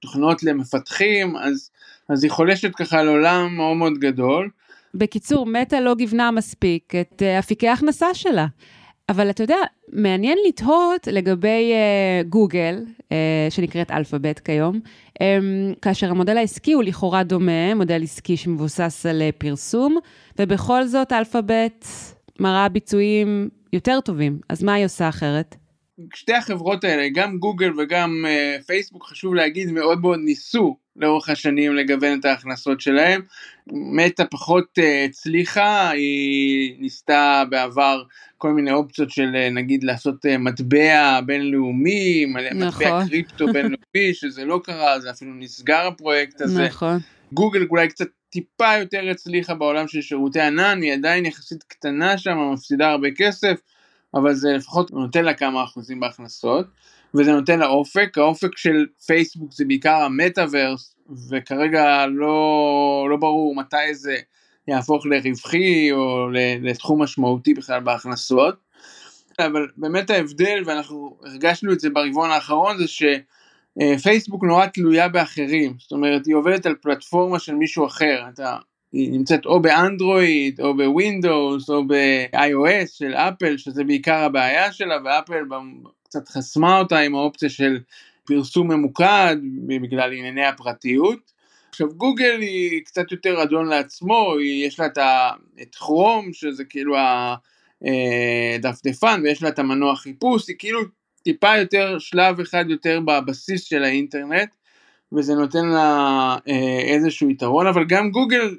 תוכנות 0.00 0.42
למפתחים 0.42 1.36
אז, 1.36 1.70
אז 2.08 2.24
היא 2.24 2.30
חולשת 2.30 2.74
ככה 2.74 2.98
על 2.98 3.08
עולם 3.08 3.56
מאוד 3.56 3.76
מאוד 3.76 3.98
גדול. 3.98 4.50
בקיצור, 4.94 5.46
מטא 5.46 5.76
לא 5.76 5.94
גיוונה 5.94 6.30
מספיק 6.30 6.94
את 7.00 7.22
אה, 7.22 7.38
אפיקי 7.38 7.68
ההכנסה 7.68 8.14
שלה. 8.14 8.46
אבל 9.10 9.30
אתה 9.30 9.42
יודע, 9.42 9.56
מעניין 9.92 10.38
לתהות 10.48 11.06
לגבי 11.06 11.72
אה, 11.72 12.26
גוגל, 12.28 12.84
אה, 12.98 13.12
שנקראת 13.50 13.90
אלפאבית 13.90 14.38
כיום, 14.38 14.80
אמ, 15.14 15.22
כאשר 15.82 16.10
המודל 16.10 16.36
העסקי 16.36 16.72
הוא 16.72 16.82
לכאורה 16.82 17.22
דומה, 17.22 17.74
מודל 17.74 18.02
עסקי 18.02 18.36
שמבוסס 18.36 19.06
על 19.06 19.22
אה, 19.28 19.38
פרסום, 19.38 19.98
ובכל 20.38 20.86
זאת 20.86 21.12
אלפאבית 21.12 21.86
מראה 22.40 22.68
ביצועים 22.68 23.48
יותר 23.72 24.00
טובים. 24.00 24.38
אז 24.48 24.62
מה 24.62 24.74
היא 24.74 24.84
עושה 24.84 25.08
אחרת? 25.08 25.56
שתי 26.14 26.34
החברות 26.34 26.84
האלה, 26.84 27.08
גם 27.14 27.38
גוגל 27.38 27.80
וגם 27.80 28.24
uh, 28.24 28.62
פייסבוק, 28.62 29.04
חשוב 29.06 29.34
להגיד, 29.34 29.70
מאוד 29.70 30.00
מאוד 30.00 30.18
ניסו 30.24 30.76
לאורך 31.00 31.28
השנים 31.28 31.74
לגוון 31.74 32.18
את 32.20 32.24
ההכנסות 32.24 32.80
שלהם. 32.80 33.20
מטא 33.72 34.24
פחות 34.30 34.78
uh, 34.78 35.08
הצליחה, 35.08 35.90
היא 35.90 36.76
ניסתה 36.80 37.42
בעבר 37.50 38.02
כל 38.38 38.52
מיני 38.52 38.72
אופציות 38.72 39.10
של 39.10 39.32
uh, 39.34 39.54
נגיד 39.54 39.84
לעשות 39.84 40.26
uh, 40.26 40.38
מטבע 40.38 41.20
בינלאומי, 41.26 42.26
נכון. 42.54 42.86
מטבע 42.86 43.06
קריפטו 43.08 43.46
בינלאומי, 43.52 44.14
שזה 44.14 44.44
לא 44.44 44.60
קרה, 44.64 45.00
זה 45.00 45.10
אפילו 45.10 45.34
נסגר 45.34 45.86
הפרויקט 45.86 46.40
הזה. 46.40 46.64
נכון. 46.64 46.98
גוגל 47.32 47.66
אולי 47.70 47.88
קצת 47.88 48.08
טיפה 48.30 48.76
יותר 48.78 49.10
הצליחה 49.10 49.54
בעולם 49.54 49.88
של 49.88 50.00
שירותי 50.00 50.40
ענן, 50.40 50.82
היא 50.82 50.92
עדיין 50.92 51.26
יחסית 51.26 51.62
קטנה 51.62 52.18
שם, 52.18 52.38
מפסידה 52.52 52.90
הרבה 52.90 53.08
כסף. 53.16 53.60
אבל 54.14 54.34
זה 54.34 54.52
לפחות 54.52 54.90
נותן 54.90 55.24
לה 55.24 55.34
כמה 55.34 55.64
אחוזים 55.64 56.00
בהכנסות, 56.00 56.66
וזה 57.14 57.32
נותן 57.32 57.58
לה 57.58 57.66
אופק, 57.66 58.18
האופק 58.18 58.56
של 58.56 58.86
פייסבוק 59.06 59.52
זה 59.52 59.64
בעיקר 59.64 59.94
המטאוורס, 59.94 60.96
וכרגע 61.30 62.06
לא, 62.06 63.06
לא 63.10 63.16
ברור 63.16 63.54
מתי 63.54 63.94
זה 63.94 64.16
יהפוך 64.68 65.06
לרווחי 65.06 65.92
או 65.92 66.28
לתחום 66.62 67.02
משמעותי 67.02 67.54
בכלל 67.54 67.80
בהכנסות. 67.80 68.54
אבל 69.38 69.68
באמת 69.76 70.10
ההבדל, 70.10 70.62
ואנחנו 70.66 71.16
הרגשנו 71.24 71.72
את 71.72 71.80
זה 71.80 71.90
ברבעון 71.90 72.30
האחרון, 72.30 72.76
זה 72.78 72.84
שפייסבוק 72.88 74.44
נורא 74.44 74.66
תלויה 74.66 75.08
באחרים, 75.08 75.74
זאת 75.78 75.92
אומרת 75.92 76.26
היא 76.26 76.34
עובדת 76.34 76.66
על 76.66 76.74
פלטפורמה 76.74 77.38
של 77.38 77.54
מישהו 77.54 77.86
אחר, 77.86 78.24
אתה 78.34 78.56
היא 78.92 79.12
נמצאת 79.12 79.46
או 79.46 79.62
באנדרואיד 79.62 80.60
או 80.60 80.76
בווינדוס 80.76 81.70
או 81.70 81.86
ב-iOS 81.86 82.86
של 82.86 83.14
אפל 83.14 83.56
שזה 83.56 83.84
בעיקר 83.84 84.16
הבעיה 84.16 84.72
שלה 84.72 84.96
ואפל 85.04 85.44
קצת 86.10 86.28
חסמה 86.28 86.78
אותה 86.78 86.98
עם 86.98 87.14
האופציה 87.14 87.50
של 87.50 87.78
פרסום 88.24 88.72
ממוקד 88.72 89.36
בגלל 89.66 90.12
ענייני 90.12 90.46
הפרטיות. 90.46 91.32
עכשיו 91.68 91.88
גוגל 91.96 92.40
היא 92.40 92.80
קצת 92.84 93.12
יותר 93.12 93.42
אדון 93.42 93.68
לעצמו, 93.68 94.34
יש 94.40 94.80
לה 94.80 94.86
את 95.62 95.74
כרום 95.74 96.32
שזה 96.32 96.64
כאילו 96.64 96.96
הדפדפן 98.58 99.06
אה, 99.06 99.22
ויש 99.22 99.42
לה 99.42 99.48
את 99.48 99.58
המנוע 99.58 99.96
חיפוש, 99.96 100.48
היא 100.48 100.56
כאילו 100.58 100.80
טיפה 101.22 101.56
יותר 101.56 101.98
שלב 101.98 102.40
אחד 102.40 102.64
יותר 102.68 103.00
בבסיס 103.00 103.64
של 103.64 103.82
האינטרנט 103.84 104.48
וזה 105.12 105.34
נותן 105.34 105.66
לה 105.66 106.36
אה, 106.48 106.80
איזשהו 106.80 107.30
יתרון 107.30 107.66
אבל 107.66 107.84
גם 107.84 108.10
גוגל 108.10 108.56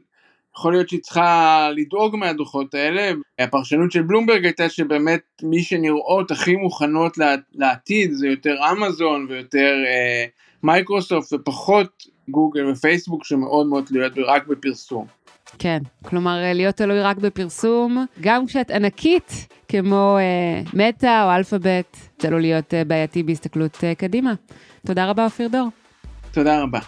יכול 0.58 0.74
להיות 0.74 0.90
שהיא 0.90 1.02
צריכה 1.02 1.70
לדאוג 1.76 2.16
מהדוחות 2.16 2.74
האלה. 2.74 3.12
הפרשנות 3.40 3.92
של 3.92 4.02
בלומברג 4.02 4.46
הייתה 4.46 4.70
שבאמת 4.70 5.22
מי 5.44 5.64
שנראות 5.64 6.32
הכי 6.32 6.56
מוכנות 6.56 7.18
לעתיד 7.54 8.14
זה 8.14 8.28
יותר 8.28 8.56
אמזון 8.72 9.26
ויותר 9.30 9.74
אה, 9.88 10.26
מייקרוסופט 10.64 11.34
ופחות 11.34 12.04
גוגל 12.30 12.72
ופייסבוק 12.72 13.26
שמאוד 13.26 13.68
מאוד 13.68 13.86
תלויות 13.86 14.14
רק 14.26 14.48
בפרסום. 14.48 15.06
כן, 15.60 15.80
כלומר 16.06 16.44
אה, 16.44 16.54
להיות 16.54 16.76
תלוי 16.76 17.02
רק 17.02 17.18
בפרסום, 17.18 18.06
גם 18.22 18.46
כשאת 18.46 18.72
ענקית 18.72 19.48
כמו 19.68 20.18
אה, 20.20 20.62
מטא 20.74 21.26
או 21.26 21.36
אלפאבית, 21.36 22.10
זה 22.22 22.28
עלול 22.28 22.42
להיות 22.42 22.74
אה, 22.74 22.84
בעייתי 22.84 23.24
בהסתכלות 23.24 23.84
אה, 23.84 23.96
קדימה. 23.96 24.34
תודה 24.86 25.10
רבה 25.10 25.26
אופיר 25.26 25.48
דור. 25.48 25.70
תודה 26.32 26.62
רבה. 26.62 26.80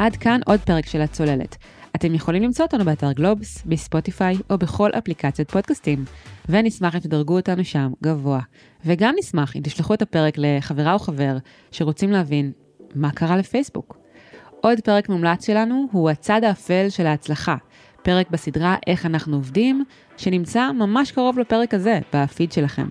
עד 0.00 0.16
כאן 0.16 0.40
עוד 0.46 0.60
פרק 0.60 0.86
של 0.86 1.00
הצוללת. 1.00 1.56
אתם 1.96 2.14
יכולים 2.14 2.42
למצוא 2.42 2.64
אותנו 2.64 2.84
באתר 2.84 3.12
גלובס, 3.12 3.62
בספוטיפיי 3.66 4.36
או 4.50 4.58
בכל 4.58 4.90
אפליקציות 4.98 5.50
פודקאסטים, 5.50 6.04
ונשמח 6.48 6.94
אם 6.94 7.00
תדרגו 7.00 7.36
אותנו 7.36 7.64
שם 7.64 7.92
גבוה. 8.02 8.40
וגם 8.84 9.14
נשמח 9.18 9.56
אם 9.56 9.60
תשלחו 9.64 9.94
את 9.94 10.02
הפרק 10.02 10.34
לחברה 10.38 10.92
או 10.92 10.98
חבר 10.98 11.36
שרוצים 11.70 12.10
להבין 12.10 12.52
מה 12.94 13.10
קרה 13.10 13.36
לפייסבוק. 13.36 13.98
עוד 14.60 14.80
פרק 14.80 15.08
מומלץ 15.08 15.46
שלנו 15.46 15.88
הוא 15.92 16.10
הצד 16.10 16.44
האפל 16.44 16.86
של 16.88 17.06
ההצלחה, 17.06 17.56
פרק 18.02 18.30
בסדרה 18.30 18.76
איך 18.86 19.06
אנחנו 19.06 19.36
עובדים, 19.36 19.84
שנמצא 20.16 20.72
ממש 20.72 21.12
קרוב 21.12 21.38
לפרק 21.38 21.74
הזה, 21.74 21.98
בפיד 22.14 22.52
שלכם. 22.52 22.88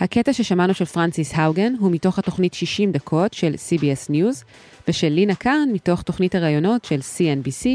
הקטע 0.00 0.32
ששמענו 0.32 0.74
של 0.74 0.84
פרנסיס 0.84 1.34
האוגן 1.34 1.72
הוא 1.78 1.90
מתוך 1.90 2.18
התוכנית 2.18 2.54
60 2.54 2.92
דקות 2.92 3.32
של 3.32 3.54
CBS 3.54 4.10
News, 4.10 4.44
ושל 4.88 5.08
לינה 5.08 5.34
קאן 5.34 5.68
מתוך 5.72 6.02
תוכנית 6.02 6.34
הראיונות 6.34 6.84
של 6.84 6.98
CNBC, 7.00 7.66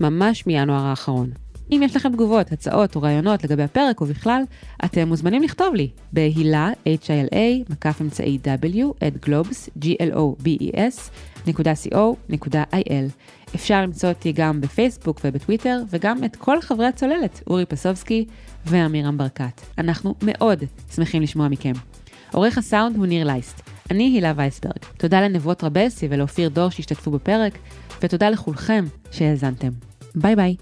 ממש 0.00 0.46
מינואר 0.46 0.84
האחרון. 0.84 1.30
אם 1.70 1.80
יש 1.84 1.96
לכם 1.96 2.12
תגובות, 2.12 2.52
הצעות 2.52 2.96
או 2.96 3.02
רעיונות 3.02 3.44
לגבי 3.44 3.62
הפרק 3.62 4.00
ובכלל, 4.00 4.42
אתם 4.84 5.08
מוזמנים 5.08 5.42
לכתוב 5.42 5.74
לי 5.74 5.88
בהילה, 6.12 6.70
H-I-L-A, 6.84 7.72
מקף 7.72 8.00
אמצעי 8.00 8.38
W, 8.44 9.06
את 9.06 9.24
גלובס, 9.26 9.68
G-L-O-B-E-S, 9.82 11.10
נקודה 11.46 11.72
co.il. 11.72 13.37
אפשר 13.54 13.82
למצוא 13.82 14.08
אותי 14.08 14.32
גם 14.32 14.60
בפייסבוק 14.60 15.20
ובטוויטר, 15.24 15.78
וגם 15.90 16.24
את 16.24 16.36
כל 16.36 16.60
חברי 16.60 16.86
הצוללת, 16.86 17.42
אורי 17.46 17.66
פסובסקי 17.66 18.24
ואמירם 18.66 19.18
ברקת. 19.18 19.60
אנחנו 19.78 20.14
מאוד 20.22 20.64
שמחים 20.94 21.22
לשמוע 21.22 21.48
מכם. 21.48 21.72
עורך 22.32 22.58
הסאונד 22.58 22.96
הוא 22.96 23.06
ניר 23.06 23.26
לייסט. 23.26 23.60
אני 23.90 24.04
הילה 24.04 24.32
וייסברג. 24.36 24.78
תודה 24.96 25.20
לנבות 25.20 25.64
רבסי 25.64 26.06
ולאופיר 26.10 26.48
דור 26.48 26.70
שהשתתפו 26.70 27.10
בפרק, 27.10 27.58
ותודה 28.02 28.30
לכולכם 28.30 28.84
שהאזנתם. 29.10 29.70
ביי 30.14 30.36
ביי. 30.36 30.56